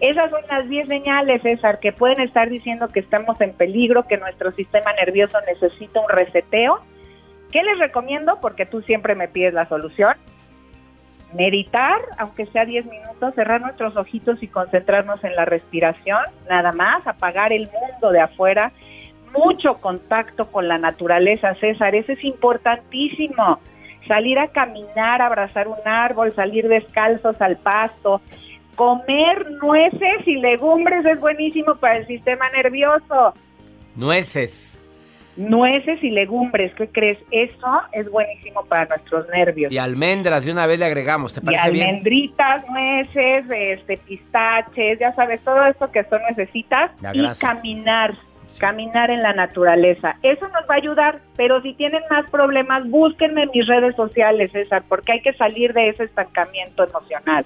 Esas 0.00 0.30
son 0.30 0.42
las 0.48 0.68
10 0.68 0.88
señales, 0.88 1.42
César, 1.42 1.80
que 1.80 1.92
pueden 1.92 2.20
estar 2.20 2.50
diciendo 2.50 2.88
que 2.88 3.00
estamos 3.00 3.40
en 3.40 3.52
peligro, 3.52 4.06
que 4.06 4.18
nuestro 4.18 4.52
sistema 4.52 4.92
nervioso 4.92 5.38
necesita 5.46 6.00
un 6.00 6.08
reseteo. 6.08 6.80
¿Qué 7.50 7.62
les 7.62 7.78
recomiendo? 7.78 8.38
Porque 8.40 8.66
tú 8.66 8.82
siempre 8.82 9.14
me 9.14 9.28
pides 9.28 9.54
la 9.54 9.66
solución. 9.68 10.14
Meditar, 11.36 12.00
aunque 12.18 12.46
sea 12.46 12.64
10 12.64 12.86
minutos, 12.86 13.34
cerrar 13.34 13.60
nuestros 13.60 13.94
ojitos 13.96 14.42
y 14.42 14.48
concentrarnos 14.48 15.22
en 15.22 15.36
la 15.36 15.44
respiración, 15.44 16.18
nada 16.48 16.72
más, 16.72 17.06
apagar 17.06 17.52
el 17.52 17.68
mundo 17.70 18.10
de 18.10 18.20
afuera, 18.20 18.72
mucho 19.36 19.74
contacto 19.74 20.50
con 20.50 20.66
la 20.66 20.78
naturaleza, 20.78 21.54
César, 21.56 21.94
eso 21.94 22.12
es 22.12 22.24
importantísimo. 22.24 23.60
Salir 24.08 24.38
a 24.38 24.48
caminar, 24.48 25.20
abrazar 25.20 25.68
un 25.68 25.76
árbol, 25.84 26.34
salir 26.34 26.68
descalzos 26.68 27.38
al 27.40 27.56
pasto, 27.56 28.22
comer 28.76 29.50
nueces 29.62 30.26
y 30.26 30.36
legumbres 30.36 31.04
es 31.04 31.20
buenísimo 31.20 31.74
para 31.76 31.98
el 31.98 32.06
sistema 32.06 32.48
nervioso. 32.50 33.34
Nueces. 33.94 34.85
Nueces 35.36 36.02
y 36.02 36.10
legumbres, 36.10 36.72
¿qué 36.76 36.88
crees? 36.88 37.18
Eso 37.30 37.80
es 37.92 38.10
buenísimo 38.10 38.64
para 38.64 38.86
nuestros 38.86 39.28
nervios. 39.28 39.70
Y 39.70 39.76
almendras, 39.78 40.44
de 40.46 40.52
una 40.52 40.66
vez 40.66 40.78
le 40.78 40.86
agregamos, 40.86 41.34
¿te 41.34 41.40
Y 41.40 41.44
parece 41.44 41.70
bien? 41.70 41.88
almendritas, 41.88 42.64
nueces, 42.70 43.44
este, 43.50 43.98
pistaches, 43.98 44.98
ya 44.98 45.14
sabes, 45.14 45.40
todo 45.42 45.64
esto 45.66 45.90
que 45.92 46.04
son 46.04 46.20
necesitas. 46.30 46.90
Y 47.12 47.26
caminar, 47.38 48.14
caminar 48.58 49.10
en 49.10 49.22
la 49.22 49.34
naturaleza. 49.34 50.16
Eso 50.22 50.48
nos 50.48 50.62
va 50.70 50.74
a 50.74 50.78
ayudar, 50.78 51.20
pero 51.36 51.60
si 51.60 51.74
tienen 51.74 52.02
más 52.10 52.28
problemas, 52.30 52.88
búsquenme 52.88 53.42
en 53.42 53.50
mis 53.52 53.66
redes 53.66 53.94
sociales, 53.94 54.50
César, 54.52 54.84
porque 54.88 55.12
hay 55.12 55.20
que 55.20 55.34
salir 55.34 55.74
de 55.74 55.90
ese 55.90 56.04
estancamiento 56.04 56.84
emocional. 56.84 57.44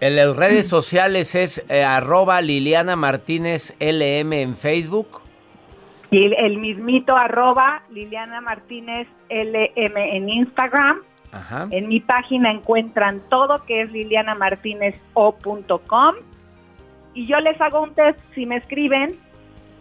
En 0.00 0.16
las 0.16 0.34
redes 0.34 0.66
sociales 0.66 1.34
es 1.34 1.62
eh, 1.68 1.84
arroba 1.84 2.40
Liliana 2.40 2.96
Martínez 2.96 3.74
LM 3.80 4.32
en 4.32 4.56
Facebook. 4.56 5.20
Y 6.10 6.24
el, 6.24 6.32
el 6.34 6.58
mismito 6.58 7.16
arroba 7.16 7.82
Liliana 7.90 8.40
Martínez 8.40 9.06
LM 9.28 9.96
en 9.96 10.28
Instagram. 10.28 11.02
Ajá. 11.32 11.68
En 11.70 11.86
mi 11.88 12.00
página 12.00 12.50
encuentran 12.50 13.22
todo 13.28 13.64
que 13.64 13.82
es 13.82 13.92
lilianamartinezo.com 13.92 16.14
y 17.14 17.26
yo 17.26 17.38
les 17.40 17.60
hago 17.60 17.82
un 17.82 17.94
test 17.94 18.18
si 18.34 18.46
me 18.46 18.56
escriben 18.56 19.18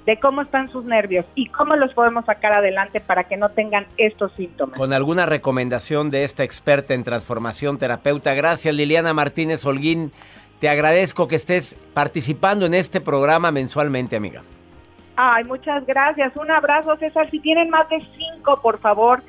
de 0.06 0.20
cómo 0.20 0.42
están 0.42 0.72
sus 0.72 0.86
nervios 0.86 1.26
y 1.36 1.48
cómo 1.48 1.76
los 1.76 1.94
podemos 1.94 2.26
sacar 2.26 2.54
adelante 2.54 3.00
para 3.00 3.26
que 3.26 3.38
no 3.38 3.50
tengan 3.50 3.86
estos 3.98 4.32
síntomas. 4.34 4.78
Con 4.78 4.94
alguna 4.94 5.26
recomendación 5.26 6.10
de 6.10 6.24
esta 6.24 6.44
experta 6.44 6.94
en 6.94 7.04
transformación 7.04 7.78
terapeuta. 7.78 8.34
Gracias 8.34 8.74
Liliana 8.74 9.14
Martínez 9.14 9.66
Holguín. 9.66 10.12
Te 10.60 10.68
agradezco 10.68 11.28
que 11.28 11.36
estés 11.36 11.78
participando 11.94 12.66
en 12.66 12.74
este 12.74 13.02
programa 13.02 13.52
mensualmente, 13.52 14.16
amiga. 14.16 14.42
Ay, 15.22 15.44
muchas 15.44 15.86
gracias. 15.86 16.34
Un 16.38 16.50
abrazo, 16.50 16.96
César. 16.96 17.30
Si 17.30 17.42
tienen 17.42 17.70
más 17.70 17.90
de 17.90 17.98
cinco, 18.18 18.62
por 18.62 18.80
favor, 18.80 19.22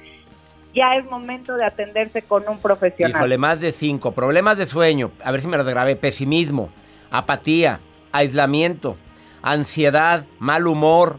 ya 0.73 0.95
es 0.95 1.05
momento 1.11 1.57
de 1.57 1.65
atenderse 1.65 2.23
con 2.23 2.49
un 2.49 2.61
profesional. 2.61 3.17
Híjole, 3.17 3.39
más 3.39 3.61
de 3.61 3.73
cinco. 3.73 4.13
Problemas 4.13 4.57
de 4.57 4.67
sueño. 4.67 5.11
A 5.25 5.33
ver 5.33 5.41
si 5.41 5.49
me 5.49 5.57
los 5.57 5.67
grabé. 5.67 5.97
Pesimismo, 5.97 6.71
apatía, 7.11 7.81
aislamiento, 8.13 8.97
ansiedad, 9.43 10.27
mal 10.39 10.69
humor, 10.69 11.19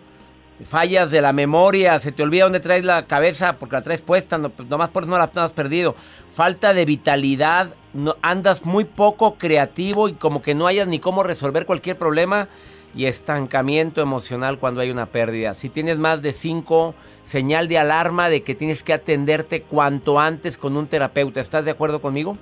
fallas 0.64 1.12
de 1.12 1.22
la 1.22 1.34
memoria. 1.34 2.00
Se 2.00 2.14
te 2.14 2.24
olvida 2.24 2.46
dónde 2.46 2.62
traes 2.62 2.86
la 2.86 3.08
cabeza 3.08 3.58
porque 3.60 3.76
la 3.76 3.82
traes 3.82 4.02
puesta. 4.02 4.38
No, 4.38 4.52
pues, 4.52 4.70
nomás 4.70 4.88
por 4.88 5.04
eso 5.04 5.10
no 5.10 5.18
la 5.18 5.30
has 5.36 5.52
perdido. 5.52 5.98
Falta 6.30 6.74
de 6.74 6.86
vitalidad. 6.86 7.74
No, 7.94 8.16
andas 8.22 8.64
muy 8.64 8.86
poco 8.86 9.36
creativo 9.36 10.08
y 10.08 10.14
como 10.14 10.42
que 10.42 10.56
no 10.56 10.66
hayas 10.66 10.88
ni 10.88 11.00
cómo 11.00 11.24
resolver 11.24 11.66
cualquier 11.66 11.98
problema. 11.98 12.48
Y 12.96 13.06
estancamiento 13.06 14.02
emocional 14.02 14.60
cuando 14.60 14.82
hay 14.82 14.92
una 14.92 15.06
pérdida. 15.06 15.54
Si 15.56 15.70
tienes 15.70 15.98
más 15.98 16.22
de 16.22 16.34
cinco, 16.34 16.94
señal 17.24 17.68
de 17.70 17.78
alarma 17.78 18.28
de 18.30 18.44
que 18.44 18.54
tienes 18.56 18.84
que 18.84 18.94
atenderte 18.94 19.62
cuanto 19.62 20.20
antes 20.20 20.58
con 20.58 20.76
un 20.76 20.88
terapeuta. 20.88 21.40
¿Estás 21.40 21.64
de 21.66 21.72
acuerdo 21.72 22.02
conmigo? 22.02 22.38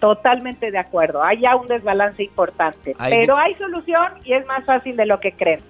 Totalmente 0.00 0.70
de 0.70 0.78
acuerdo. 0.78 1.22
Hay 1.22 1.40
ya 1.40 1.54
un 1.56 1.68
desbalance 1.68 2.22
importante, 2.22 2.96
Hay- 2.98 3.12
pero 3.12 3.36
hay 3.36 3.54
solución 3.56 4.12
y 4.24 4.32
es 4.32 4.44
más 4.46 4.64
fácil 4.64 4.96
de 4.96 5.06
lo 5.06 5.20
que 5.20 5.32
creen. 5.32 5.60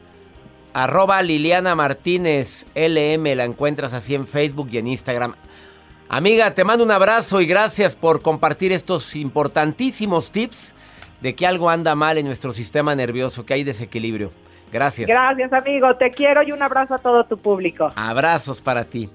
Arroba 0.72 1.20
Liliana 1.22 1.74
Martínez 1.74 2.64
LM, 2.76 3.34
la 3.34 3.44
encuentras 3.44 3.92
así 3.92 4.14
en 4.14 4.24
Facebook 4.24 4.68
y 4.70 4.78
en 4.78 4.86
Instagram. 4.86 5.34
Amiga, 6.08 6.54
te 6.54 6.64
mando 6.64 6.84
un 6.84 6.90
abrazo 6.92 7.40
y 7.40 7.46
gracias 7.46 7.96
por 7.96 8.22
compartir 8.22 8.72
estos 8.72 9.14
importantísimos 9.16 10.30
tips 10.30 10.74
de 11.20 11.34
que 11.34 11.46
algo 11.46 11.70
anda 11.70 11.94
mal 11.94 12.18
en 12.18 12.26
nuestro 12.26 12.52
sistema 12.52 12.94
nervioso, 12.94 13.44
que 13.44 13.54
hay 13.54 13.64
desequilibrio. 13.64 14.32
Gracias. 14.72 15.08
Gracias, 15.08 15.52
amigo. 15.52 15.96
Te 15.96 16.10
quiero 16.10 16.42
y 16.42 16.52
un 16.52 16.62
abrazo 16.62 16.94
a 16.94 16.98
todo 16.98 17.24
tu 17.24 17.36
público. 17.38 17.92
Abrazos 17.96 18.60
para 18.60 18.84
ti. 18.84 19.08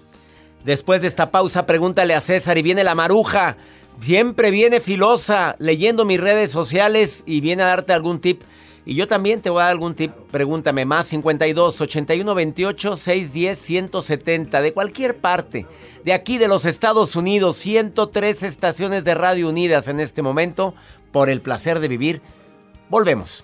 Después 0.64 1.02
de 1.02 1.08
esta 1.08 1.32
pausa, 1.32 1.66
pregúntale 1.66 2.14
a 2.14 2.22
César 2.22 2.58
y 2.58 2.62
viene 2.62 2.84
la 2.84 2.96
maruja. 2.96 3.56
Siempre 4.00 4.52
viene 4.52 4.80
filosa, 4.82 5.56
leyendo 5.60 6.04
mis 6.04 6.20
redes 6.20 6.52
sociales 6.52 7.24
y 7.26 7.40
viene 7.40 7.64
a 7.64 7.68
darte 7.68 7.94
algún 7.94 8.20
tip. 8.20 8.42
Y 8.86 8.96
yo 8.96 9.08
también 9.08 9.42
te 9.42 9.50
voy 9.50 9.62
a 9.62 9.64
dar 9.64 9.72
algún 9.72 9.96
tip. 9.96 10.12
Pregúntame 10.32 10.86
más 10.86 11.08
52 11.08 11.82
81 11.82 12.36
28 12.36 12.98
610 12.98 13.60
170 13.60 14.62
de 14.62 14.74
cualquier 14.74 15.18
parte. 15.18 15.66
De 16.04 16.14
aquí 16.14 16.38
de 16.38 16.48
los 16.48 16.66
Estados 16.66 17.16
Unidos, 17.16 17.58
103 17.58 18.44
estaciones 18.44 19.04
de 19.04 19.16
radio 19.16 19.50
unidas 19.50 19.88
en 19.88 20.00
este 20.00 20.22
momento 20.22 20.76
por 21.12 21.30
el 21.30 21.42
placer 21.42 21.80
de 21.80 21.88
vivir. 21.88 22.22
Volvemos. 22.90 23.44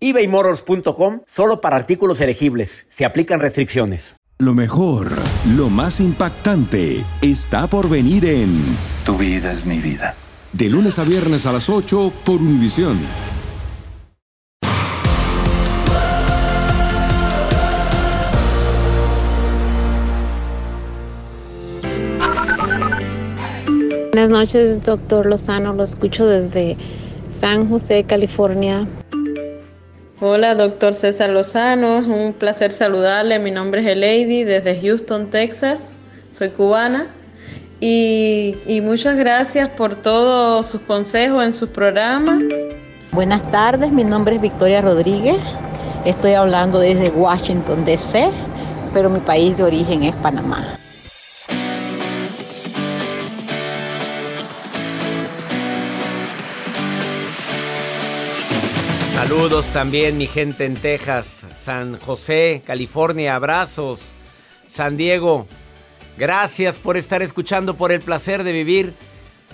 ebaymotors.com 0.00 1.20
solo 1.26 1.60
para 1.60 1.76
artículos 1.76 2.20
elegibles. 2.20 2.86
Se 2.88 3.04
aplican 3.04 3.40
restricciones. 3.40 4.16
Lo 4.38 4.52
mejor, 4.52 5.12
lo 5.56 5.70
más 5.70 5.98
impactante, 5.98 7.02
está 7.22 7.68
por 7.68 7.88
venir 7.88 8.26
en 8.26 8.50
Tu 9.06 9.16
vida 9.16 9.50
es 9.52 9.64
mi 9.64 9.78
vida. 9.78 10.14
De 10.52 10.68
lunes 10.68 10.98
a 10.98 11.04
viernes 11.04 11.46
a 11.46 11.52
las 11.52 11.70
8 11.70 12.12
por 12.22 12.36
Univisión. 12.42 12.98
Buenas 24.12 24.30
noches, 24.30 24.82
doctor 24.82 25.26
Lozano. 25.26 25.72
Lo 25.72 25.84
escucho 25.84 26.26
desde 26.26 26.76
San 27.30 27.68
José, 27.68 28.04
California. 28.04 28.86
Hola, 30.18 30.54
doctor 30.54 30.94
César 30.94 31.28
Lozano. 31.28 31.98
Un 31.98 32.32
placer 32.32 32.72
saludarle. 32.72 33.38
Mi 33.38 33.50
nombre 33.50 33.80
es 33.80 33.94
Lady 33.98 34.44
desde 34.44 34.80
Houston, 34.80 35.28
Texas. 35.28 35.90
Soy 36.30 36.48
cubana. 36.48 37.08
Y, 37.80 38.56
y 38.66 38.80
muchas 38.80 39.16
gracias 39.16 39.68
por 39.68 39.94
todos 39.94 40.68
sus 40.68 40.80
consejos 40.80 41.44
en 41.44 41.52
su 41.52 41.68
programa. 41.68 42.38
Buenas 43.12 43.50
tardes, 43.50 43.92
mi 43.92 44.04
nombre 44.04 44.36
es 44.36 44.40
Victoria 44.40 44.80
Rodríguez. 44.80 45.36
Estoy 46.06 46.32
hablando 46.32 46.78
desde 46.78 47.10
Washington, 47.10 47.84
D.C., 47.84 48.30
pero 48.94 49.10
mi 49.10 49.20
país 49.20 49.54
de 49.58 49.64
origen 49.64 50.02
es 50.02 50.14
Panamá. 50.16 50.66
Saludos 59.16 59.64
también 59.72 60.18
mi 60.18 60.26
gente 60.26 60.66
en 60.66 60.76
Texas, 60.76 61.46
San 61.58 61.98
José, 61.98 62.62
California, 62.66 63.34
abrazos. 63.34 64.14
San 64.68 64.98
Diego, 64.98 65.46
gracias 66.18 66.78
por 66.78 66.98
estar 66.98 67.22
escuchando, 67.22 67.78
por 67.78 67.92
el 67.92 68.02
placer 68.02 68.44
de 68.44 68.52
vivir. 68.52 68.92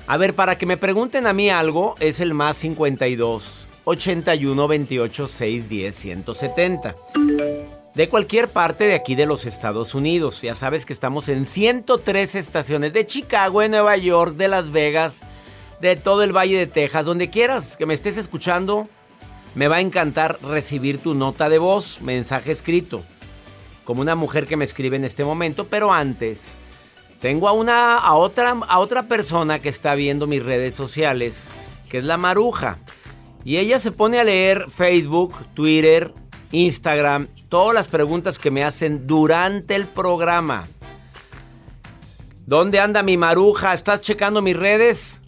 A 0.09 0.16
ver, 0.16 0.35
para 0.35 0.59
que 0.59 0.66
me 0.66 0.77
pregunten 0.77 1.29
a 1.29 1.33
mí 1.33 1.48
algo, 1.48 1.94
es 2.01 2.18
el 2.18 2.35
más 2.35 2.57
52 2.57 3.68
81 3.85 4.66
28 4.66 5.29
6 5.29 5.68
10 5.68 5.94
170. 5.94 6.96
De 7.94 8.09
cualquier 8.09 8.48
parte 8.48 8.83
de 8.83 8.94
aquí 8.94 9.14
de 9.14 9.27
los 9.27 9.46
Estados 9.46 9.94
Unidos. 9.94 10.42
Ya 10.42 10.57
sabes 10.57 10.85
que 10.85 10.92
estamos 10.92 11.29
en 11.29 11.46
103 11.46 12.35
estaciones 12.35 12.92
de 12.92 13.07
Chicago, 13.07 13.61
de 13.61 13.68
Nueva 13.68 13.96
York, 13.96 14.35
de 14.35 14.48
Las 14.48 14.72
Vegas, 14.72 15.20
de 15.81 15.94
todo 15.94 16.25
el 16.25 16.37
Valle 16.37 16.59
de 16.59 16.66
Texas, 16.66 17.05
donde 17.05 17.31
quieras 17.31 17.77
que 17.77 17.87
me 17.87 17.94
estés 17.94 18.16
escuchando. 18.16 18.88
Me 19.55 19.69
va 19.69 19.77
a 19.77 19.81
encantar 19.81 20.38
recibir 20.43 20.99
tu 20.99 21.15
nota 21.15 21.49
de 21.49 21.59
voz, 21.59 22.01
mensaje 22.01 22.53
escrito, 22.53 23.03
como 23.85 24.01
una 24.01 24.15
mujer 24.15 24.47
que 24.47 24.57
me 24.57 24.65
escribe 24.65 24.97
en 24.97 25.05
este 25.05 25.25
momento, 25.25 25.67
pero 25.67 25.93
antes 25.93 26.57
tengo 27.23 27.49
a 27.49 27.53
una 27.53 27.99
a 27.99 28.15
otra 28.15 28.51
a 28.67 28.81
otra 28.81 29.05
persona 29.05 29.61
que 29.61 29.69
está 29.69 29.95
viendo 29.95 30.27
mis 30.27 30.43
redes 30.43 30.75
sociales, 30.75 31.51
que 31.88 31.99
es 31.99 32.05
la 32.05 32.17
Maruja. 32.17 32.79
Y 33.45 33.59
ella 33.59 33.79
se 33.79 33.93
pone 33.93 34.19
a 34.19 34.25
leer 34.25 34.67
Facebook, 34.69 35.35
Twitter, 35.55 36.12
Instagram, 36.51 37.29
todas 37.49 37.75
las 37.75 37.87
preguntas 37.88 38.38
que 38.38 38.51
me 38.51 38.65
hacen 38.65 39.07
durante 39.07 39.77
el 39.77 39.87
programa. 39.87 40.67
¿Dónde 42.45 42.81
anda 42.81 43.03
mi 43.03 43.17
Maruja? 43.17 43.73
¿Estás 43.73 44.01
checando 44.01 44.43
mis 44.43 44.57
redes? 44.57 45.22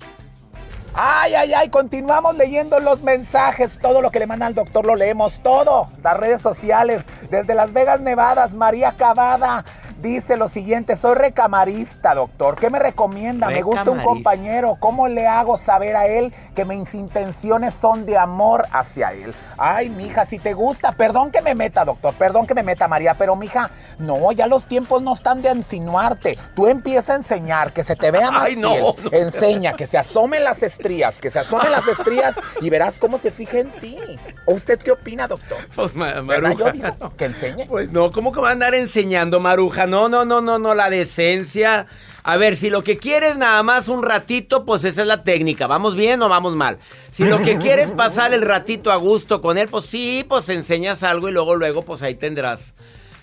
Ay, 0.97 1.35
ay, 1.35 1.53
ay, 1.55 1.71
continuamos 1.71 2.37
leyendo 2.37 2.79
los 2.79 3.03
mensajes. 3.03 3.81
Todo 3.81 4.01
lo 4.01 4.13
que 4.13 4.21
le 4.21 4.29
manda 4.29 4.47
el 4.47 4.55
doctor 4.55 4.87
lo 4.87 4.95
leemos, 4.95 5.41
todo. 5.43 5.89
Las 6.05 6.17
redes 6.17 6.41
sociales, 6.41 7.03
desde 7.31 7.57
Las 7.57 7.73
Vegas, 7.73 8.01
Nevadas, 8.01 8.55
María 8.55 8.95
Cavada. 8.95 9.65
Dice 10.01 10.37
lo 10.37 10.49
siguiente, 10.49 10.97
soy 10.97 11.15
recamarista, 11.15 12.15
doctor. 12.15 12.57
¿Qué 12.57 12.69
me 12.69 12.79
recomienda? 12.79 13.49
Me 13.49 13.63
gusta 13.63 13.91
un 13.91 14.01
compañero. 14.01 14.77
¿Cómo 14.79 15.09
le 15.09 15.27
hago 15.27 15.57
saber 15.57 15.97
a 15.97 16.07
él 16.07 16.33
que 16.55 16.65
mis 16.65 16.95
intenciones 16.95 17.75
son 17.75 18.05
de 18.05 18.19
amor 18.19 18.67
hacia 18.73 19.13
él? 19.13 19.35
Ay, 19.57 19.89
mija, 19.89 20.25
si 20.25 20.39
te 20.39 20.53
gusta, 20.53 20.93
perdón 20.93 21.31
que 21.31 21.41
me 21.43 21.55
meta, 21.55 21.85
doctor, 21.85 22.13
perdón 22.15 22.47
que 22.47 22.55
me 22.55 22.63
meta, 22.63 22.89
María, 22.89 23.15
pero 23.15 23.37
mija, 23.37 23.71
no, 23.99 24.33
ya 24.33 24.47
los 24.47 24.67
tiempos 24.67 25.01
no 25.01 25.15
están 25.15 25.41
de 25.43 25.53
insinuarte. 25.53 26.37
Tú 26.55 26.67
empieza 26.67 27.13
a 27.15 27.17
enseñar, 27.17 27.73
que 27.73 27.85
se 27.85 27.97
te 27.97 28.11
vea 28.11 28.31
más 28.31 28.45
Ay, 28.45 28.57
no, 28.57 28.71
piel. 28.71 28.83
no. 28.83 28.95
Enseña, 29.13 29.75
que 29.75 29.87
se 29.87 29.97
asomen 29.97 30.45
las 30.45 30.63
estrías, 30.63 31.21
que 31.21 31.31
se 31.31 31.39
asomen 31.39 31.71
las 31.71 31.87
estrías 31.87 32.35
y 32.61 32.69
verás 32.69 32.99
cómo 32.99 33.17
se 33.17 33.31
fija 33.31 33.59
en 33.59 33.71
ti. 33.79 33.97
¿O 34.45 34.55
usted 34.55 34.79
qué 34.79 34.91
opina, 34.91 35.29
doctor? 35.29 35.59
Pues 35.75 35.95
Maruja. 35.95 36.73
digo 36.73 37.17
que 37.17 37.27
enseñe. 37.27 37.67
Pues 37.69 37.93
no, 37.93 38.11
¿cómo 38.11 38.33
que 38.33 38.41
va 38.41 38.51
a 38.51 38.53
andar 38.53 38.75
enseñando, 38.75 39.41
Maruja? 39.41 39.84
No, 39.87 40.09
no, 40.09 40.25
no, 40.25 40.41
no, 40.41 40.59
no, 40.59 40.75
la 40.75 40.91
decencia. 40.91 41.87
A 42.23 42.37
ver, 42.39 42.57
si 42.57 42.71
lo 42.71 42.83
que 42.83 42.97
quieres 42.97 43.37
nada 43.37 43.63
más 43.63 43.89
un 43.89 44.03
ratito, 44.03 44.65
pues 44.65 44.85
esa 44.85 45.03
es 45.03 45.07
la 45.07 45.25
técnica. 45.25 45.67
¿Vamos 45.67 45.95
bien 45.95 46.23
o 46.23 46.29
vamos 46.29 46.55
mal? 46.55 46.79
Si 47.11 47.25
lo 47.25 47.43
que 47.43 47.59
quieres 47.59 47.93
pasar 47.93 48.33
el 48.33 48.43
ratito 48.43 48.91
a 48.91 48.97
gusto 48.97 49.43
con 49.43 49.59
él, 49.59 49.69
pues 49.69 49.85
sí, 49.85 50.25
pues 50.27 50.49
enseñas 50.49 51.03
algo 51.03 51.29
y 51.29 51.33
luego, 51.33 51.55
luego, 51.55 51.85
pues 51.85 52.01
ahí 52.03 52.15
tendrás 52.15 52.75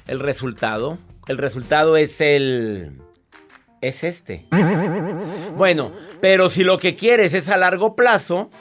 el 0.07 0.19
resultado. 0.19 0.99
El 1.27 1.39
resultado 1.39 1.97
es 1.97 2.21
el... 2.21 2.91
Es 3.81 4.03
este. 4.03 4.45
Bueno, 5.57 5.91
pero 6.21 6.49
si 6.49 6.63
lo 6.63 6.77
que 6.77 6.95
quieres 6.95 7.33
es 7.33 7.49
a 7.49 7.57
largo 7.57 7.95
plazo, 7.95 8.51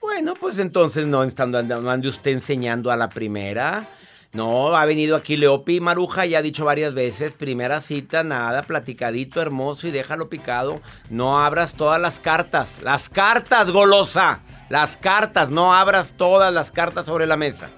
bueno, 0.00 0.34
pues 0.34 0.60
entonces 0.60 1.06
no, 1.06 1.24
no 1.24 1.90
ande 1.90 2.08
usted 2.08 2.30
enseñando 2.30 2.92
a 2.92 2.96
la 2.96 3.08
primera. 3.08 3.88
No, 4.32 4.74
ha 4.74 4.86
venido 4.86 5.14
aquí 5.14 5.36
Leopi 5.36 5.80
Maruja, 5.80 6.24
ya 6.24 6.38
ha 6.38 6.42
dicho 6.42 6.64
varias 6.64 6.94
veces, 6.94 7.32
primera 7.32 7.82
cita, 7.82 8.24
nada, 8.24 8.62
platicadito, 8.62 9.42
hermoso 9.42 9.86
y 9.86 9.90
déjalo 9.90 10.30
picado. 10.30 10.80
No 11.10 11.38
abras 11.38 11.74
todas 11.74 12.00
las 12.00 12.18
cartas. 12.18 12.80
Las 12.82 13.10
cartas, 13.10 13.70
golosa. 13.70 14.40
Las 14.70 14.96
cartas, 14.96 15.50
no 15.50 15.74
abras 15.74 16.14
todas 16.16 16.50
las 16.50 16.72
cartas 16.72 17.04
sobre 17.04 17.26
la 17.26 17.36
mesa. 17.36 17.68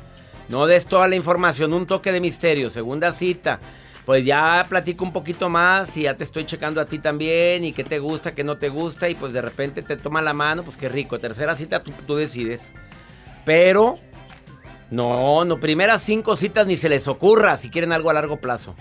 No 0.48 0.66
des 0.66 0.86
toda 0.86 1.08
la 1.08 1.16
información, 1.16 1.72
un 1.74 1.86
toque 1.86 2.12
de 2.12 2.20
misterio. 2.20 2.70
Segunda 2.70 3.10
cita. 3.10 3.58
Pues 4.06 4.24
ya 4.24 4.64
platico 4.68 5.04
un 5.04 5.12
poquito 5.12 5.48
más 5.48 5.96
y 5.96 6.02
ya 6.02 6.16
te 6.16 6.22
estoy 6.22 6.44
checando 6.44 6.80
a 6.80 6.84
ti 6.84 7.00
también 7.00 7.64
y 7.64 7.72
qué 7.72 7.82
te 7.82 7.98
gusta, 7.98 8.32
qué 8.32 8.44
no 8.44 8.58
te 8.58 8.68
gusta 8.68 9.08
y 9.08 9.16
pues 9.16 9.32
de 9.32 9.42
repente 9.42 9.82
te 9.82 9.96
toma 9.96 10.22
la 10.22 10.34
mano, 10.34 10.62
pues 10.62 10.76
qué 10.76 10.88
rico. 10.88 11.18
Tercera 11.18 11.56
cita 11.56 11.82
tú, 11.82 11.90
tú 12.06 12.14
decides. 12.14 12.74
Pero 13.44 13.98
no, 14.94 15.44
no, 15.44 15.60
primeras 15.60 16.02
cinco 16.02 16.36
citas 16.36 16.66
ni 16.66 16.76
se 16.76 16.88
les 16.88 17.08
ocurra 17.08 17.56
si 17.56 17.70
quieren 17.70 17.92
algo 17.92 18.10
a 18.10 18.14
largo 18.14 18.38
plazo. 18.38 18.74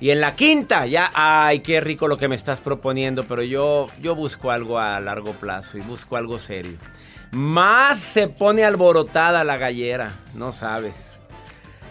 Y 0.00 0.10
en 0.10 0.20
la 0.20 0.36
quinta, 0.36 0.86
ya, 0.86 1.10
ay, 1.14 1.60
qué 1.60 1.80
rico 1.80 2.06
lo 2.06 2.18
que 2.18 2.28
me 2.28 2.36
estás 2.36 2.60
proponiendo, 2.60 3.24
pero 3.24 3.42
yo, 3.42 3.88
yo 4.02 4.14
busco 4.14 4.50
algo 4.50 4.78
a 4.78 5.00
largo 5.00 5.32
plazo 5.32 5.78
y 5.78 5.80
busco 5.80 6.16
algo 6.16 6.38
serio. 6.38 6.76
Más 7.30 7.98
se 7.98 8.28
pone 8.28 8.64
alborotada 8.64 9.42
la 9.42 9.56
gallera, 9.56 10.20
no 10.34 10.52
sabes. 10.52 11.20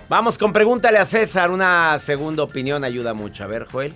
Vamos 0.07 0.37
con 0.37 0.53
pregúntale 0.53 0.99
a 0.99 1.05
César, 1.05 1.49
una 1.49 1.97
segunda 1.97 2.43
opinión 2.43 2.83
ayuda 2.83 3.15
mucho. 3.15 3.43
A 3.43 3.47
ver, 3.47 3.65
Joel, 3.65 3.93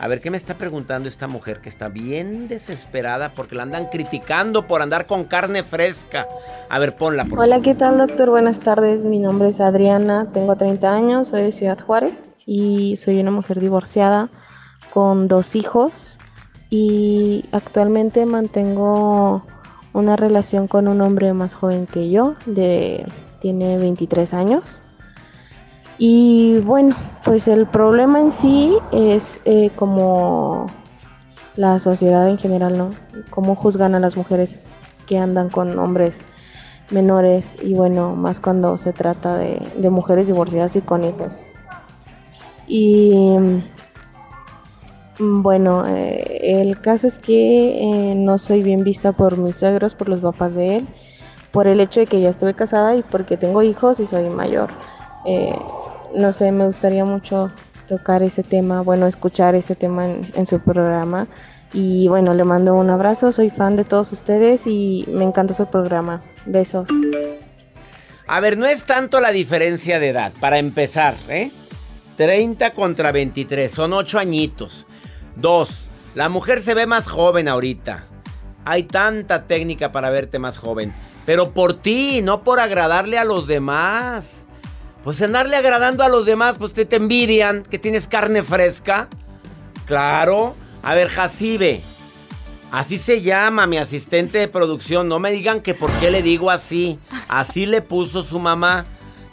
a 0.00 0.08
ver 0.08 0.20
qué 0.20 0.30
me 0.30 0.36
está 0.36 0.54
preguntando 0.54 1.08
esta 1.08 1.26
mujer 1.26 1.60
que 1.60 1.68
está 1.68 1.88
bien 1.88 2.48
desesperada 2.48 3.30
porque 3.34 3.54
la 3.54 3.64
andan 3.64 3.86
criticando 3.86 4.66
por 4.66 4.82
andar 4.82 5.06
con 5.06 5.24
carne 5.24 5.62
fresca. 5.62 6.28
A 6.68 6.78
ver, 6.78 6.96
ponla 6.96 7.24
por 7.24 7.40
Hola, 7.40 7.60
¿qué 7.60 7.74
tal, 7.74 7.98
doctor? 7.98 8.30
Buenas 8.30 8.60
tardes. 8.60 9.04
Mi 9.04 9.18
nombre 9.18 9.48
es 9.48 9.60
Adriana, 9.60 10.28
tengo 10.32 10.56
30 10.56 10.94
años, 10.94 11.28
soy 11.28 11.42
de 11.42 11.52
Ciudad 11.52 11.78
Juárez 11.78 12.28
y 12.46 12.96
soy 12.96 13.20
una 13.20 13.30
mujer 13.30 13.60
divorciada 13.60 14.28
con 14.92 15.28
dos 15.28 15.56
hijos 15.56 16.18
y 16.70 17.44
actualmente 17.52 18.24
mantengo 18.26 19.44
una 19.92 20.16
relación 20.16 20.68
con 20.68 20.86
un 20.86 21.00
hombre 21.00 21.32
más 21.32 21.54
joven 21.54 21.86
que 21.86 22.10
yo, 22.10 22.36
de 22.46 23.04
tiene 23.40 23.78
23 23.78 24.34
años. 24.34 24.82
Y 25.98 26.60
bueno, 26.60 26.94
pues 27.24 27.48
el 27.48 27.66
problema 27.66 28.20
en 28.20 28.30
sí 28.30 28.76
es 28.92 29.40
eh, 29.44 29.70
como 29.74 30.66
la 31.56 31.80
sociedad 31.80 32.28
en 32.28 32.38
general, 32.38 32.78
¿no? 32.78 32.90
Cómo 33.30 33.56
juzgan 33.56 33.96
a 33.96 34.00
las 34.00 34.16
mujeres 34.16 34.62
que 35.06 35.18
andan 35.18 35.48
con 35.48 35.76
hombres 35.78 36.24
menores 36.90 37.56
y 37.62 37.74
bueno, 37.74 38.14
más 38.14 38.40
cuando 38.40 38.76
se 38.78 38.92
trata 38.92 39.36
de, 39.36 39.90
mujeres 39.90 40.28
divorciadas 40.28 40.76
y 40.76 40.80
con 40.80 41.02
hijos. 41.02 41.42
Y 42.68 43.36
mm, 45.18 45.42
bueno, 45.42 45.84
eh, 45.86 46.60
el 46.60 46.80
caso 46.80 47.08
es 47.08 47.18
que 47.18 48.10
eh, 48.10 48.14
no 48.14 48.38
soy 48.38 48.62
bien 48.62 48.84
vista 48.84 49.12
por 49.12 49.36
mis 49.36 49.56
suegros, 49.56 49.94
por 49.94 50.08
los 50.08 50.20
papás 50.20 50.54
de 50.54 50.76
él, 50.76 50.86
por 51.50 51.66
el 51.66 51.80
hecho 51.80 52.00
de 52.00 52.06
que 52.06 52.20
ya 52.20 52.28
estuve 52.28 52.54
casada 52.54 52.94
y 52.94 53.02
porque 53.02 53.36
tengo 53.36 53.62
hijos 53.62 53.98
y 54.00 54.06
soy 54.06 54.30
mayor. 54.30 54.70
Eh, 55.24 55.58
no 56.14 56.32
sé, 56.32 56.52
me 56.52 56.66
gustaría 56.66 57.04
mucho 57.04 57.50
tocar 57.88 58.22
ese 58.22 58.42
tema, 58.42 58.82
bueno, 58.82 59.06
escuchar 59.06 59.54
ese 59.54 59.74
tema 59.74 60.06
en, 60.06 60.46
su 60.46 60.60
programa. 60.60 61.26
Y 61.72 62.08
bueno, 62.08 62.34
le 62.34 62.44
mando 62.44 62.74
un 62.74 62.90
abrazo, 62.90 63.32
soy 63.32 63.50
fan 63.50 63.76
de 63.76 63.84
todos 63.84 64.12
ustedes 64.12 64.66
y 64.66 65.04
me 65.08 65.24
encanta 65.24 65.54
su 65.54 65.66
programa. 65.66 66.22
Besos. 66.46 66.88
A 68.26 68.40
ver, 68.40 68.56
no 68.56 68.66
es 68.66 68.84
tanto 68.84 69.20
la 69.20 69.30
diferencia 69.30 69.98
de 69.98 70.08
edad, 70.08 70.32
para 70.40 70.58
empezar, 70.58 71.14
¿eh? 71.28 71.50
30 72.16 72.72
contra 72.72 73.12
23, 73.12 73.70
son 73.70 73.92
8 73.92 74.18
añitos. 74.18 74.86
Dos, 75.36 75.84
la 76.14 76.28
mujer 76.28 76.62
se 76.62 76.74
ve 76.74 76.86
más 76.86 77.08
joven 77.08 77.48
ahorita. 77.48 78.04
Hay 78.64 78.82
tanta 78.82 79.46
técnica 79.46 79.92
para 79.92 80.10
verte 80.10 80.38
más 80.38 80.58
joven. 80.58 80.92
Pero 81.24 81.54
por 81.54 81.80
ti, 81.80 82.20
no 82.22 82.42
por 82.42 82.58
agradarle 82.58 83.18
a 83.18 83.24
los 83.24 83.46
demás. 83.46 84.47
Pues 85.04 85.22
andarle 85.22 85.56
agradando 85.56 86.04
a 86.04 86.08
los 86.08 86.26
demás, 86.26 86.56
pues 86.58 86.74
te, 86.74 86.84
te 86.84 86.96
envidian 86.96 87.62
que 87.62 87.78
tienes 87.78 88.08
carne 88.08 88.42
fresca. 88.42 89.08
Claro. 89.86 90.54
A 90.82 90.94
ver, 90.94 91.08
Jacibe. 91.08 91.80
Así 92.70 92.98
se 92.98 93.22
llama 93.22 93.66
mi 93.66 93.78
asistente 93.78 94.38
de 94.38 94.48
producción. 94.48 95.08
No 95.08 95.18
me 95.18 95.30
digan 95.30 95.60
que 95.60 95.72
por 95.74 95.90
qué 95.92 96.10
le 96.10 96.22
digo 96.22 96.50
así. 96.50 96.98
Así 97.28 97.64
le 97.64 97.80
puso 97.80 98.22
su 98.22 98.38
mamá. 98.38 98.84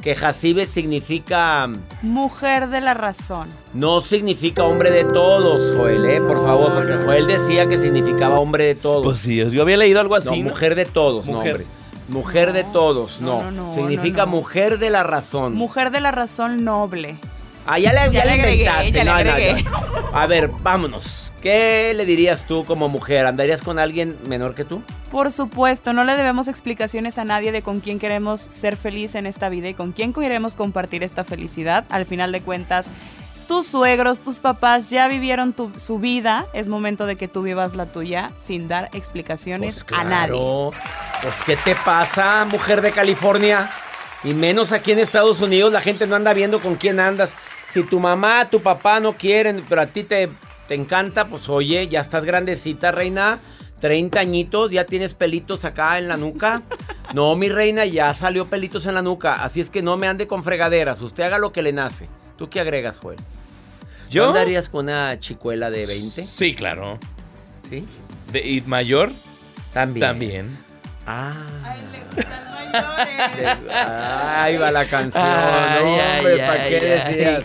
Que 0.02 0.16
Jacibe 0.16 0.68
significa... 0.68 1.68
Mujer 2.04 2.70
de 2.70 2.80
la 2.80 2.94
razón. 2.94 3.48
No 3.74 4.02
significa 4.02 4.64
hombre 4.64 4.92
de 4.92 5.04
todos, 5.04 5.76
Joel, 5.76 6.06
¿eh? 6.06 6.22
Por 6.22 6.46
favor, 6.46 6.76
porque 6.76 6.94
Joel 7.04 7.26
decía 7.26 7.68
que 7.68 7.80
significaba 7.80 8.40
hombre 8.40 8.66
de 8.68 8.76
todos. 8.76 9.04
Pues 9.04 9.20
sí, 9.20 9.38
yo 9.38 9.62
había 9.64 9.78
leído 9.78 10.00
algo 10.00 10.16
así. 10.16 10.44
No, 10.44 10.50
mujer 10.52 10.76
de 10.76 10.86
todos, 10.86 11.26
no, 11.28 11.40
hombre. 11.40 11.66
Mujer 12.08 12.54
de 12.54 12.64
todos, 12.64 13.22
no. 13.22 13.74
significa 13.74 14.26
mujer 14.26 14.80
de 14.80 14.90
la 14.90 15.04
razón. 15.04 15.56
Mujer 15.56 15.92
de 15.92 16.02
la 16.02 16.12
razón 16.12 16.64
noble. 16.64 17.18
Ah, 17.68 17.80
ya 17.80 17.94
le, 17.94 18.14
ya 18.14 18.26
le 18.26 18.36
inventaste. 18.36 19.04
no, 19.04 19.24
no, 19.24 19.32
A 20.14 20.28
ver, 20.28 20.50
vámonos. 20.62 21.26
¿Qué 21.42 21.94
le 21.96 22.06
dirías 22.06 22.48
tú 22.48 22.66
como 22.66 22.90
mujer? 22.90 23.28
¿Andarías 23.28 23.62
con 23.62 23.78
alguien 23.78 24.18
menor 24.28 24.56
que 24.56 24.66
tú? 24.66 24.82
Por 25.12 25.32
supuesto, 25.32 25.94
no 25.94 26.04
le 26.04 26.16
debemos 26.16 26.48
explicaciones 26.48 27.20
a 27.20 27.24
nadie 27.24 27.52
de 27.52 27.62
con 27.62 27.82
quién 27.82 28.00
queremos 28.00 28.42
ser 28.42 28.76
feliz 28.76 29.14
en 29.14 29.28
esta 29.28 29.48
vida 29.50 29.70
y 29.70 29.76
con 29.76 29.92
quién 29.92 30.12
queremos 30.12 30.56
compartir 30.56 31.04
esta 31.04 31.24
felicidad. 31.24 31.86
Al 31.90 32.06
final 32.06 32.32
de 32.32 32.42
cuentas, 32.42 32.88
tus 33.48 33.68
suegros, 33.68 34.22
tus 34.22 34.40
papás 34.40 34.90
ya 34.90 35.08
vivieron 35.08 35.56
su 35.78 36.00
vida, 36.00 36.48
es 36.54 36.68
momento 36.68 37.06
de 37.06 37.16
que 37.16 37.28
tú 37.28 37.42
vivas 37.42 37.76
la 37.76 37.86
tuya 37.86 38.32
sin 38.38 38.68
dar 38.68 38.90
explicaciones 38.94 39.84
pues 39.84 40.00
a 40.00 40.04
nadie. 40.04 40.40
Pues 41.22 41.36
¿qué 41.46 41.56
te 41.58 41.76
pasa, 41.76 42.46
mujer 42.46 42.82
de 42.82 42.92
California? 42.92 43.70
Y 44.24 44.34
menos 44.34 44.72
aquí 44.72 44.92
en 44.92 45.00
Estados 45.00 45.42
Unidos, 45.42 45.72
la 45.72 45.82
gente 45.82 46.08
no 46.08 46.16
anda 46.16 46.34
viendo 46.34 46.60
con 46.60 46.76
quién 46.76 47.00
andas. 47.00 47.34
Si 47.70 47.84
tu 47.84 48.00
mamá, 48.00 48.50
tu 48.50 48.62
papá 48.62 49.00
no 49.00 49.14
quieren, 49.14 49.64
pero 49.68 49.82
a 49.82 49.88
ti 49.88 50.04
te 50.04 50.30
te 50.68 50.74
encanta, 50.74 51.28
pues 51.28 51.48
oye, 51.48 51.88
ya 51.88 52.02
estás 52.02 52.26
grandecita, 52.26 52.92
reina. 52.92 53.40
30 53.82 54.20
añitos, 54.20 54.72
ya 54.72 54.86
tienes 54.86 55.14
pelitos 55.14 55.64
acá 55.64 56.00
en 56.00 56.08
la 56.08 56.18
nuca. 56.18 56.64
No, 57.14 57.36
mi 57.36 57.50
reina, 57.50 57.86
ya 57.86 58.14
salió 58.14 58.46
pelitos 58.48 58.88
en 58.88 58.96
la 58.96 59.04
nuca. 59.04 59.44
Así 59.44 59.62
es 59.62 59.70
que 59.70 59.84
no 59.84 59.96
me 59.96 60.08
ande 60.08 60.28
con 60.28 60.44
fregaderas. 60.44 61.02
Usted 61.02 61.24
haga 61.24 61.38
lo 61.38 61.52
que 61.52 61.62
le 61.62 61.72
nace. 61.72 62.10
¿Tú 62.38 62.50
qué 62.50 62.60
agregas, 62.60 63.00
Joel? 63.00 63.18
¿Yo? 64.10 64.28
andarías 64.28 64.70
con 64.70 64.86
una 64.86 65.20
chicuela 65.20 65.70
de 65.70 65.86
20? 65.86 66.24
Sí, 66.24 66.54
claro. 66.54 67.00
¿Sí? 67.70 67.86
¿De, 68.32 68.40
¿Y 68.48 68.62
mayor? 68.62 69.12
También. 69.74 70.02
También. 70.02 70.58
Ah. 71.08 71.34
Ahí 74.38 74.58
va 74.58 74.72
la 74.72 74.86
canción. 74.86 75.24
hombre, 75.24 76.38
¿para 76.38 76.68
qué 76.68 76.80
decías? 76.80 77.44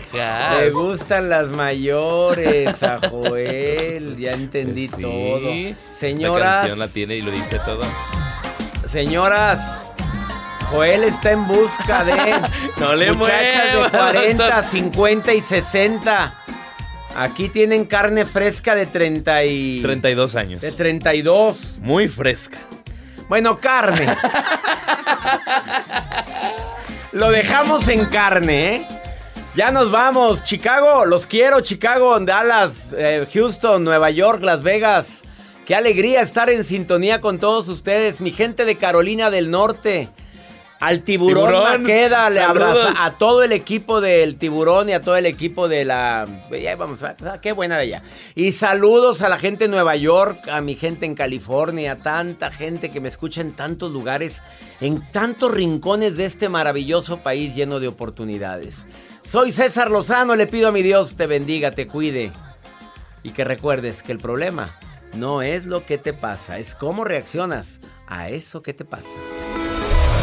Me 0.57 0.69
gustan 0.71 1.29
las 1.29 1.49
mayores 1.49 2.83
a 2.83 2.99
Joel. 3.09 4.17
Ya 4.17 4.31
entendí 4.33 4.87
todo. 4.87 5.51
Señoras. 5.97 6.45
La 6.45 6.55
canción 6.59 6.79
la 6.79 6.87
tiene 6.87 7.15
y 7.15 7.21
lo 7.21 7.31
dice 7.31 7.59
todo. 7.59 7.83
Señoras. 8.87 9.80
Joel 10.71 11.03
está 11.03 11.31
en 11.31 11.45
busca 11.47 12.05
de 12.05 12.41
no 12.79 12.95
le 12.95 13.11
muchachas 13.11 13.91
de 13.91 13.97
40, 13.97 14.63
50 14.63 15.33
y 15.33 15.41
60. 15.41 16.33
Aquí 17.13 17.49
tienen 17.49 17.83
carne 17.85 18.25
fresca 18.25 18.73
de 18.73 18.85
30 18.85 19.43
y... 19.43 19.81
32 19.81 20.35
años. 20.37 20.61
De 20.61 20.71
32. 20.71 21.79
Muy 21.81 22.07
fresca. 22.07 22.57
Bueno, 23.27 23.59
carne. 23.59 24.15
Lo 27.11 27.29
dejamos 27.31 27.89
en 27.89 28.05
carne, 28.05 28.75
¿eh? 28.75 28.87
Ya 29.55 29.71
nos 29.71 29.91
vamos. 29.91 30.43
Chicago, 30.43 31.05
los 31.05 31.27
quiero. 31.27 31.59
Chicago, 31.59 32.17
Dallas, 32.21 32.95
eh, 32.97 33.27
Houston, 33.33 33.83
Nueva 33.83 34.09
York, 34.09 34.41
Las 34.41 34.63
Vegas. 34.63 35.23
Qué 35.65 35.75
alegría 35.75 36.21
estar 36.21 36.49
en 36.49 36.63
sintonía 36.63 37.19
con 37.19 37.39
todos 37.39 37.67
ustedes, 37.67 38.21
mi 38.21 38.31
gente 38.31 38.63
de 38.63 38.77
Carolina 38.77 39.29
del 39.29 39.51
Norte. 39.51 40.09
Al 40.81 41.01
tiburón, 41.01 41.83
Maqueda, 41.83 42.27
le 42.31 42.39
abraza 42.39 43.05
a 43.05 43.11
todo 43.11 43.43
el 43.43 43.51
equipo 43.51 44.01
del 44.01 44.35
tiburón 44.37 44.89
y 44.89 44.93
a 44.93 45.01
todo 45.01 45.15
el 45.15 45.27
equipo 45.27 45.67
de 45.67 45.85
la. 45.85 46.27
Ya 46.51 46.75
vamos 46.75 47.03
a. 47.03 47.15
Qué 47.39 47.51
buena 47.51 47.77
de 47.77 47.85
ella. 47.85 48.03
Y 48.33 48.51
saludos 48.51 49.21
a 49.21 49.29
la 49.29 49.37
gente 49.37 49.65
en 49.65 49.71
Nueva 49.71 49.95
York, 49.95 50.47
a 50.49 50.59
mi 50.59 50.75
gente 50.75 51.05
en 51.05 51.13
California, 51.13 51.91
a 51.91 51.95
tanta 51.97 52.49
gente 52.49 52.89
que 52.89 52.99
me 52.99 53.09
escucha 53.09 53.41
en 53.41 53.51
tantos 53.51 53.91
lugares, 53.91 54.41
en 54.79 55.07
tantos 55.11 55.53
rincones 55.53 56.17
de 56.17 56.25
este 56.25 56.49
maravilloso 56.49 57.19
país 57.19 57.53
lleno 57.53 57.79
de 57.79 57.87
oportunidades. 57.87 58.87
Soy 59.21 59.51
César 59.51 59.91
Lozano, 59.91 60.35
le 60.35 60.47
pido 60.47 60.67
a 60.67 60.71
mi 60.71 60.81
Dios 60.81 61.15
te 61.15 61.27
bendiga, 61.27 61.69
te 61.69 61.85
cuide. 61.85 62.31
Y 63.21 63.29
que 63.29 63.43
recuerdes 63.43 64.01
que 64.01 64.13
el 64.13 64.17
problema 64.17 64.75
no 65.13 65.43
es 65.43 65.65
lo 65.65 65.85
que 65.85 65.99
te 65.99 66.13
pasa, 66.13 66.57
es 66.57 66.73
cómo 66.73 67.05
reaccionas 67.05 67.81
a 68.07 68.29
eso 68.29 68.63
que 68.63 68.73
te 68.73 68.83
pasa. 68.83 69.19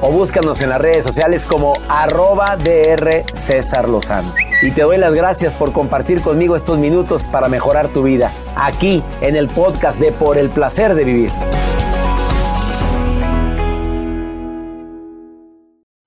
o 0.00 0.10
búscanos 0.10 0.60
en 0.60 0.70
las 0.70 0.80
redes 0.80 1.04
sociales 1.04 1.44
como 1.44 1.74
arroba 1.88 2.56
DR 2.56 3.24
César 3.32 3.88
Lozano. 3.88 4.34
Y 4.62 4.70
te 4.70 4.82
doy 4.82 4.98
las 4.98 5.14
gracias 5.14 5.52
por 5.52 5.72
compartir 5.72 6.20
conmigo 6.20 6.56
estos 6.56 6.78
minutos 6.78 7.26
para 7.26 7.48
mejorar 7.48 7.88
tu 7.88 8.02
vida, 8.02 8.32
aquí 8.56 9.02
en 9.20 9.36
el 9.36 9.48
podcast 9.48 9.98
de 9.98 10.12
Por 10.12 10.38
el 10.38 10.48
Placer 10.48 10.94
de 10.94 11.04
Vivir. 11.04 11.30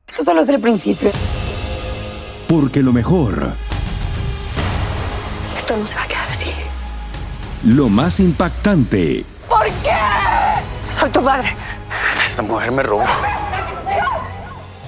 Esto 0.07 0.23
solo 0.23 0.41
es 0.41 0.49
el 0.49 0.59
principio. 0.59 1.11
Porque 2.47 2.81
lo 2.81 2.91
mejor... 2.91 3.53
Esto 5.57 5.77
no 5.77 5.87
se 5.87 5.95
va 5.95 6.03
a 6.03 6.07
quedar 6.07 6.29
así. 6.29 6.51
Lo 7.63 7.89
más 7.89 8.19
impactante. 8.19 9.23
¿Por 9.47 9.65
qué? 9.83 9.91
Soy 10.91 11.09
tu 11.11 11.23
padre. 11.23 11.55
Esta 12.25 12.41
mujer 12.41 12.71
me 12.71 12.81
robó. 12.81 13.03